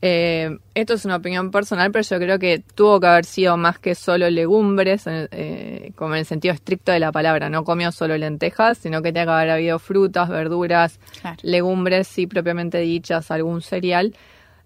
Eh, 0.03 0.59
esto 0.75 0.95
es 0.95 1.05
una 1.05 1.17
opinión 1.17 1.51
personal, 1.51 1.91
pero 1.93 2.03
yo 2.03 2.19
creo 2.19 2.39
que 2.39 2.63
tuvo 2.75 3.01
que 3.01 3.07
haber 3.07 3.25
sido 3.25 3.57
más 3.57 3.79
que 3.79 3.95
solo 3.95 4.29
legumbres, 4.29 5.05
eh, 5.07 5.93
como 5.97 6.15
en 6.15 6.21
el 6.21 6.27
sentido 6.27 6.53
estricto 6.53 6.93
de 6.93 6.99
la 6.99 7.11
palabra. 7.11 7.49
No 7.49 7.65
comió 7.65 7.91
solo 7.91 8.19
lentejas, 8.19 8.79
sino 8.79 9.01
que 9.01 9.13
tenía 9.13 9.25
que 9.25 9.31
haber 9.31 9.51
habido 9.51 9.79
frutas, 9.79 10.29
verduras, 10.29 10.99
Claro. 11.21 11.39
legumbres, 11.43 12.07
sí 12.07 12.27
propiamente 12.27 12.79
dichas, 12.79 13.31
algún 13.31 13.63
cereal 13.63 14.15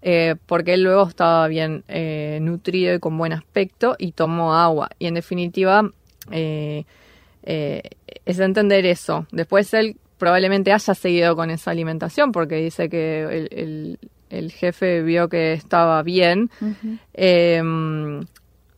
eh, 0.01 0.35
porque 0.45 0.73
él 0.75 0.83
luego 0.83 1.07
estaba 1.07 1.47
bien 1.47 1.83
eh, 1.87 2.39
nutrido 2.41 2.95
y 2.95 2.99
con 2.99 3.17
buen 3.17 3.33
aspecto 3.33 3.95
y 3.97 4.11
tomó 4.11 4.55
agua. 4.55 4.89
Y 4.99 5.07
en 5.07 5.15
definitiva, 5.15 5.89
eh, 6.31 6.85
eh, 7.43 7.81
es 8.25 8.39
entender 8.39 8.85
eso. 8.85 9.25
Después 9.31 9.73
él 9.73 9.97
probablemente 10.17 10.73
haya 10.73 10.93
seguido 10.93 11.35
con 11.35 11.49
esa 11.49 11.71
alimentación 11.71 12.31
porque 12.31 12.55
dice 12.55 12.89
que 12.89 13.23
el, 13.23 13.49
el, 13.51 13.99
el 14.29 14.51
jefe 14.51 15.01
vio 15.01 15.29
que 15.29 15.53
estaba 15.53 16.01
bien. 16.03 16.49
Uh 16.61 16.73
-huh. 17.15 18.27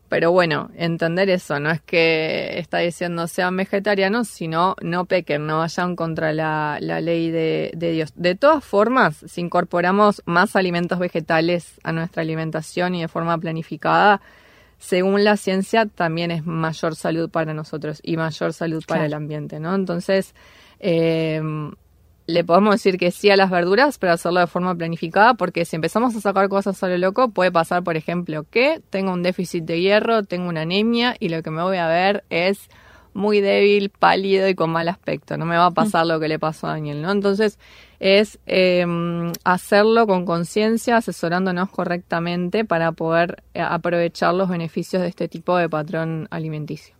Pero 0.09 0.31
bueno, 0.31 0.71
entender 0.75 1.29
eso, 1.29 1.59
no 1.59 1.69
es 1.69 1.81
que 1.81 2.57
está 2.57 2.79
diciendo 2.79 3.27
sean 3.27 3.55
vegetarianos, 3.55 4.27
sino 4.27 4.75
no 4.81 5.05
pequen, 5.05 5.45
no 5.45 5.59
vayan 5.59 5.95
contra 5.95 6.33
la, 6.33 6.79
la 6.81 6.99
ley 6.99 7.29
de, 7.29 7.71
de, 7.75 7.91
Dios. 7.91 8.13
De 8.15 8.33
todas 8.33 8.65
formas, 8.65 9.23
si 9.27 9.41
incorporamos 9.41 10.23
más 10.25 10.55
alimentos 10.55 10.97
vegetales 10.97 11.79
a 11.83 11.91
nuestra 11.91 12.23
alimentación 12.23 12.95
y 12.95 13.01
de 13.01 13.07
forma 13.07 13.37
planificada, 13.37 14.19
según 14.79 15.23
la 15.23 15.37
ciencia, 15.37 15.85
también 15.85 16.31
es 16.31 16.43
mayor 16.43 16.95
salud 16.95 17.29
para 17.29 17.53
nosotros 17.53 17.99
y 18.01 18.17
mayor 18.17 18.53
salud 18.53 18.83
para 18.87 19.05
el 19.05 19.13
ambiente, 19.13 19.59
¿no? 19.59 19.75
Entonces, 19.75 20.33
eh, 20.79 21.39
le 22.29 22.43
podemos 22.43 22.75
decir 22.75 22.97
que 22.97 23.11
sí 23.11 23.29
a 23.31 23.35
las 23.35 23.49
verduras, 23.49 23.97
pero 23.97 24.13
hacerlo 24.13 24.39
de 24.39 24.47
forma 24.47 24.75
planificada, 24.75 25.33
porque 25.33 25.65
si 25.65 25.75
empezamos 25.75 26.15
a 26.15 26.21
sacar 26.21 26.47
cosas 26.47 26.81
a 26.83 26.87
lo 26.87 26.97
loco, 26.97 27.29
puede 27.29 27.51
pasar, 27.51 27.83
por 27.83 27.97
ejemplo, 27.97 28.45
que 28.49 28.81
tengo 28.91 29.11
un 29.11 29.23
déficit 29.23 29.65
de 29.65 29.81
hierro, 29.81 30.23
tengo 30.23 30.47
una 30.47 30.61
anemia 30.61 31.15
y 31.19 31.29
lo 31.29 31.41
que 31.41 31.49
me 31.49 31.63
voy 31.63 31.77
a 31.77 31.87
ver 31.87 32.23
es 32.29 32.69
muy 33.13 33.41
débil, 33.41 33.89
pálido 33.89 34.47
y 34.47 34.53
con 34.53 34.69
mal 34.69 34.87
aspecto. 34.87 35.37
No 35.37 35.45
me 35.45 35.57
va 35.57 35.65
a 35.65 35.71
pasar 35.71 36.05
lo 36.05 36.19
que 36.19 36.27
le 36.27 36.37
pasó 36.37 36.67
a 36.67 36.71
Daniel, 36.73 37.01
¿no? 37.01 37.11
Entonces, 37.11 37.57
es 37.99 38.39
eh, 38.45 38.85
hacerlo 39.43 40.05
con 40.05 40.25
conciencia, 40.25 40.97
asesorándonos 40.97 41.69
correctamente 41.71 42.63
para 42.63 42.91
poder 42.91 43.43
eh, 43.55 43.61
aprovechar 43.61 44.35
los 44.35 44.49
beneficios 44.49 45.01
de 45.01 45.07
este 45.07 45.27
tipo 45.27 45.57
de 45.57 45.67
patrón 45.67 46.27
alimenticio. 46.29 46.95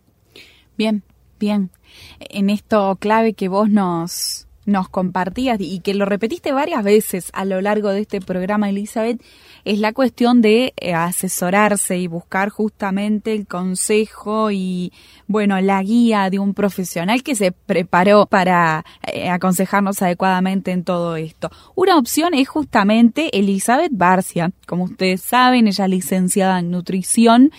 Bien, 0.76 1.04
bien. 1.38 1.70
En 2.18 2.50
esto 2.50 2.96
clave 3.00 3.34
que 3.34 3.48
vos 3.48 3.70
nos 3.70 4.48
nos 4.66 4.88
compartías 4.88 5.58
y 5.60 5.80
que 5.80 5.94
lo 5.94 6.04
repetiste 6.04 6.52
varias 6.52 6.84
veces 6.84 7.30
a 7.32 7.44
lo 7.44 7.60
largo 7.60 7.90
de 7.90 8.00
este 8.00 8.20
programa, 8.20 8.68
Elizabeth, 8.68 9.20
es 9.64 9.78
la 9.78 9.92
cuestión 9.92 10.40
de 10.40 10.72
eh, 10.76 10.94
asesorarse 10.94 11.98
y 11.98 12.06
buscar 12.06 12.50
justamente 12.50 13.34
el 13.34 13.46
consejo 13.46 14.50
y, 14.50 14.92
bueno, 15.26 15.60
la 15.60 15.82
guía 15.82 16.30
de 16.30 16.38
un 16.38 16.54
profesional 16.54 17.22
que 17.22 17.34
se 17.34 17.52
preparó 17.52 18.26
para 18.26 18.84
eh, 19.12 19.28
aconsejarnos 19.28 20.00
adecuadamente 20.02 20.72
en 20.72 20.84
todo 20.84 21.16
esto. 21.16 21.50
Una 21.74 21.96
opción 21.98 22.34
es 22.34 22.48
justamente 22.48 23.36
Elizabeth 23.38 23.92
Barcia. 23.92 24.52
Como 24.66 24.84
ustedes 24.84 25.22
saben, 25.22 25.66
ella 25.66 25.84
es 25.84 25.90
licenciada 25.90 26.58
en 26.58 26.70
nutrición 26.70 27.50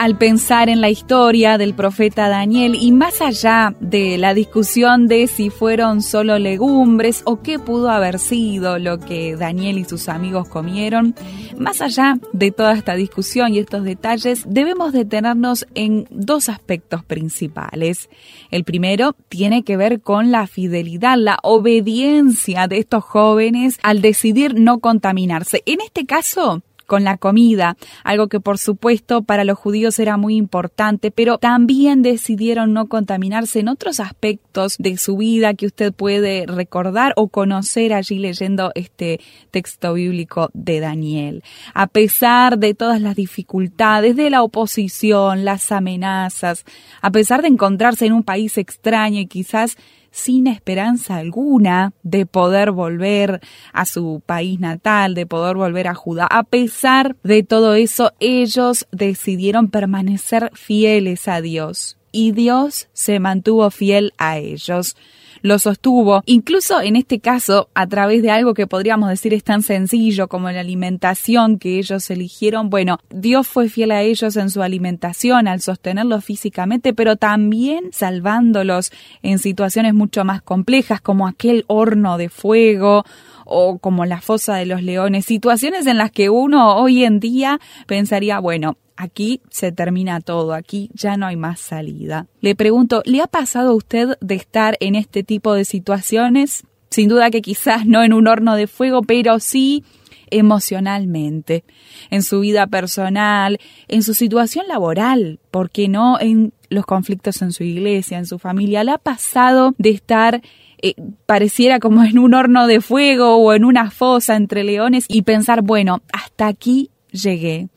Al 0.00 0.16
pensar 0.16 0.70
en 0.70 0.80
la 0.80 0.88
historia 0.88 1.58
del 1.58 1.74
profeta 1.74 2.30
Daniel 2.30 2.74
y 2.74 2.90
más 2.90 3.20
allá 3.20 3.74
de 3.80 4.16
la 4.16 4.32
discusión 4.32 5.08
de 5.08 5.26
si 5.26 5.50
fueron 5.50 6.00
solo 6.00 6.38
legumbres 6.38 7.20
o 7.26 7.42
qué 7.42 7.58
pudo 7.58 7.90
haber 7.90 8.18
sido 8.18 8.78
lo 8.78 8.98
que 8.98 9.36
Daniel 9.36 9.76
y 9.76 9.84
sus 9.84 10.08
amigos 10.08 10.48
comieron, 10.48 11.14
más 11.58 11.82
allá 11.82 12.18
de 12.32 12.50
toda 12.50 12.72
esta 12.72 12.94
discusión 12.94 13.52
y 13.52 13.58
estos 13.58 13.84
detalles, 13.84 14.44
debemos 14.48 14.94
detenernos 14.94 15.66
en 15.74 16.06
dos 16.08 16.48
aspectos 16.48 17.04
principales. 17.04 18.08
El 18.50 18.64
primero 18.64 19.14
tiene 19.28 19.64
que 19.64 19.76
ver 19.76 20.00
con 20.00 20.30
la 20.30 20.46
fidelidad, 20.46 21.18
la 21.18 21.38
obediencia 21.42 22.68
de 22.68 22.78
estos 22.78 23.04
jóvenes 23.04 23.78
al 23.82 24.00
decidir 24.00 24.58
no 24.58 24.78
contaminarse. 24.78 25.62
En 25.66 25.82
este 25.82 26.06
caso, 26.06 26.62
con 26.90 27.04
la 27.04 27.18
comida, 27.18 27.76
algo 28.02 28.26
que 28.26 28.40
por 28.40 28.58
supuesto 28.58 29.22
para 29.22 29.44
los 29.44 29.56
judíos 29.56 30.00
era 30.00 30.16
muy 30.16 30.34
importante, 30.34 31.12
pero 31.12 31.38
también 31.38 32.02
decidieron 32.02 32.72
no 32.72 32.88
contaminarse 32.88 33.60
en 33.60 33.68
otros 33.68 34.00
aspectos 34.00 34.74
de 34.76 34.96
su 34.96 35.16
vida 35.16 35.54
que 35.54 35.66
usted 35.66 35.92
puede 35.92 36.46
recordar 36.46 37.12
o 37.14 37.28
conocer 37.28 37.92
allí 37.92 38.18
leyendo 38.18 38.72
este 38.74 39.20
texto 39.52 39.94
bíblico 39.94 40.50
de 40.52 40.80
Daniel. 40.80 41.44
A 41.74 41.86
pesar 41.86 42.58
de 42.58 42.74
todas 42.74 43.00
las 43.00 43.14
dificultades, 43.14 44.16
de 44.16 44.28
la 44.28 44.42
oposición, 44.42 45.44
las 45.44 45.70
amenazas, 45.70 46.64
a 47.02 47.12
pesar 47.12 47.42
de 47.42 47.48
encontrarse 47.48 48.06
en 48.06 48.14
un 48.14 48.24
país 48.24 48.58
extraño 48.58 49.20
y 49.20 49.26
quizás 49.26 49.76
sin 50.10 50.46
esperanza 50.46 51.16
alguna 51.16 51.92
de 52.02 52.26
poder 52.26 52.72
volver 52.72 53.40
a 53.72 53.84
su 53.84 54.22
país 54.24 54.60
natal, 54.60 55.14
de 55.14 55.26
poder 55.26 55.56
volver 55.56 55.88
a 55.88 55.94
Judá. 55.94 56.26
A 56.30 56.42
pesar 56.42 57.16
de 57.22 57.42
todo 57.42 57.74
eso, 57.74 58.12
ellos 58.20 58.86
decidieron 58.90 59.68
permanecer 59.68 60.50
fieles 60.54 61.28
a 61.28 61.40
Dios 61.40 61.96
y 62.12 62.32
Dios 62.32 62.88
se 62.92 63.20
mantuvo 63.20 63.70
fiel 63.70 64.12
a 64.18 64.38
ellos 64.38 64.96
lo 65.42 65.58
sostuvo, 65.58 66.22
incluso 66.26 66.80
en 66.80 66.96
este 66.96 67.20
caso 67.20 67.68
a 67.74 67.86
través 67.86 68.22
de 68.22 68.30
algo 68.30 68.54
que 68.54 68.66
podríamos 68.66 69.08
decir 69.08 69.34
es 69.34 69.44
tan 69.44 69.62
sencillo 69.62 70.28
como 70.28 70.50
la 70.50 70.60
alimentación 70.60 71.58
que 71.58 71.78
ellos 71.78 72.10
eligieron. 72.10 72.70
Bueno, 72.70 72.98
Dios 73.10 73.46
fue 73.46 73.68
fiel 73.68 73.92
a 73.92 74.02
ellos 74.02 74.36
en 74.36 74.50
su 74.50 74.62
alimentación, 74.62 75.48
al 75.48 75.60
sostenerlos 75.60 76.24
físicamente, 76.24 76.92
pero 76.94 77.16
también 77.16 77.90
salvándolos 77.92 78.92
en 79.22 79.38
situaciones 79.38 79.94
mucho 79.94 80.24
más 80.24 80.42
complejas 80.42 81.00
como 81.00 81.26
aquel 81.26 81.64
horno 81.68 82.18
de 82.18 82.28
fuego 82.28 83.04
o 83.50 83.78
como 83.78 84.06
la 84.06 84.20
fosa 84.20 84.56
de 84.56 84.66
los 84.66 84.82
leones, 84.82 85.26
situaciones 85.26 85.86
en 85.86 85.98
las 85.98 86.10
que 86.10 86.30
uno 86.30 86.76
hoy 86.76 87.04
en 87.04 87.20
día 87.20 87.60
pensaría, 87.86 88.38
bueno, 88.38 88.78
aquí 88.96 89.40
se 89.50 89.72
termina 89.72 90.20
todo, 90.20 90.54
aquí 90.54 90.90
ya 90.94 91.16
no 91.16 91.26
hay 91.26 91.36
más 91.36 91.60
salida. 91.60 92.26
Le 92.40 92.54
pregunto, 92.54 93.02
¿le 93.04 93.20
ha 93.20 93.26
pasado 93.26 93.70
a 93.70 93.74
usted 93.74 94.16
de 94.20 94.34
estar 94.34 94.76
en 94.80 94.94
este 94.94 95.22
tipo 95.22 95.54
de 95.54 95.64
situaciones? 95.64 96.64
Sin 96.90 97.08
duda 97.08 97.30
que 97.30 97.42
quizás 97.42 97.86
no 97.86 98.02
en 98.02 98.12
un 98.12 98.28
horno 98.28 98.56
de 98.56 98.66
fuego, 98.66 99.02
pero 99.02 99.40
sí 99.40 99.84
emocionalmente, 100.30 101.64
en 102.10 102.22
su 102.22 102.40
vida 102.40 102.66
personal, 102.66 103.58
en 103.88 104.02
su 104.02 104.14
situación 104.14 104.66
laboral, 104.68 105.40
¿por 105.50 105.70
qué 105.70 105.88
no 105.88 106.20
en 106.20 106.52
los 106.68 106.86
conflictos 106.86 107.42
en 107.42 107.52
su 107.52 107.64
iglesia, 107.64 108.18
en 108.18 108.26
su 108.26 108.38
familia? 108.38 108.84
¿Le 108.84 108.92
ha 108.92 108.98
pasado 108.98 109.74
de 109.78 109.90
estar 109.90 110.40
eh, 110.82 110.94
pareciera 111.26 111.78
como 111.78 112.04
en 112.04 112.18
un 112.18 112.34
horno 112.34 112.66
de 112.66 112.80
fuego 112.80 113.36
o 113.36 113.52
en 113.52 113.64
una 113.64 113.90
fosa 113.90 114.36
entre 114.36 114.64
leones 114.64 115.04
y 115.08 115.22
pensar, 115.22 115.62
bueno, 115.62 116.02
hasta 116.12 116.46
aquí 116.46 116.90
llegué. 117.12 117.68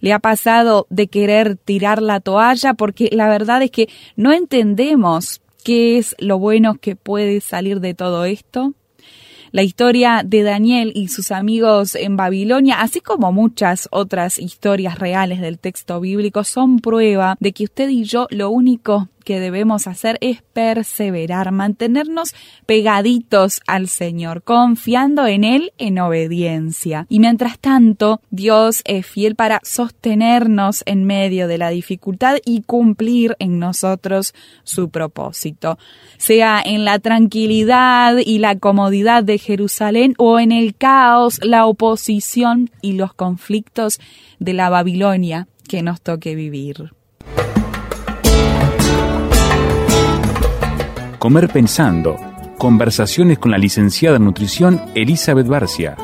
Le 0.00 0.12
ha 0.12 0.18
pasado 0.18 0.86
de 0.90 1.08
querer 1.08 1.56
tirar 1.56 2.02
la 2.02 2.20
toalla 2.20 2.74
porque 2.74 3.08
la 3.12 3.28
verdad 3.28 3.62
es 3.62 3.70
que 3.70 3.88
no 4.16 4.32
entendemos 4.32 5.40
qué 5.64 5.98
es 5.98 6.14
lo 6.18 6.38
bueno 6.38 6.74
que 6.74 6.96
puede 6.96 7.40
salir 7.40 7.80
de 7.80 7.94
todo 7.94 8.24
esto. 8.24 8.74
La 9.52 9.62
historia 9.62 10.22
de 10.24 10.42
Daniel 10.42 10.92
y 10.94 11.08
sus 11.08 11.30
amigos 11.30 11.94
en 11.94 12.16
Babilonia, 12.16 12.80
así 12.80 13.02
como 13.02 13.32
muchas 13.32 13.86
otras 13.90 14.38
historias 14.38 14.98
reales 14.98 15.42
del 15.42 15.58
texto 15.58 16.00
bíblico, 16.00 16.42
son 16.42 16.78
prueba 16.78 17.36
de 17.38 17.52
que 17.52 17.64
usted 17.64 17.90
y 17.90 18.04
yo 18.04 18.26
lo 18.30 18.48
único 18.48 19.10
que 19.22 19.40
debemos 19.40 19.86
hacer 19.86 20.18
es 20.20 20.42
perseverar, 20.42 21.52
mantenernos 21.52 22.34
pegaditos 22.66 23.60
al 23.66 23.88
Señor, 23.88 24.42
confiando 24.42 25.26
en 25.26 25.44
Él 25.44 25.72
en 25.78 25.98
obediencia. 25.98 27.06
Y 27.08 27.20
mientras 27.20 27.58
tanto, 27.58 28.20
Dios 28.30 28.82
es 28.84 29.06
fiel 29.06 29.34
para 29.34 29.60
sostenernos 29.62 30.82
en 30.86 31.04
medio 31.04 31.48
de 31.48 31.58
la 31.58 31.70
dificultad 31.70 32.36
y 32.44 32.62
cumplir 32.62 33.36
en 33.38 33.58
nosotros 33.58 34.34
su 34.64 34.90
propósito, 34.90 35.78
sea 36.18 36.62
en 36.64 36.84
la 36.84 36.98
tranquilidad 36.98 38.16
y 38.18 38.38
la 38.38 38.58
comodidad 38.58 39.24
de 39.24 39.38
Jerusalén 39.38 40.14
o 40.18 40.38
en 40.38 40.52
el 40.52 40.74
caos, 40.74 41.40
la 41.42 41.66
oposición 41.66 42.70
y 42.80 42.92
los 42.92 43.14
conflictos 43.14 44.00
de 44.38 44.52
la 44.52 44.68
Babilonia 44.70 45.48
que 45.68 45.82
nos 45.82 46.00
toque 46.00 46.34
vivir. 46.34 46.92
Comer 51.22 51.48
Pensando. 51.50 52.16
Conversaciones 52.58 53.38
con 53.38 53.52
la 53.52 53.56
licenciada 53.56 54.16
en 54.16 54.24
nutrición 54.24 54.82
Elizabeth 54.96 55.46
Barcia. 55.46 55.96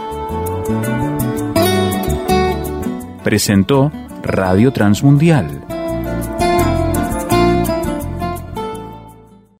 Presentó 3.24 3.90
Radio 4.22 4.72
Transmundial 4.72 5.77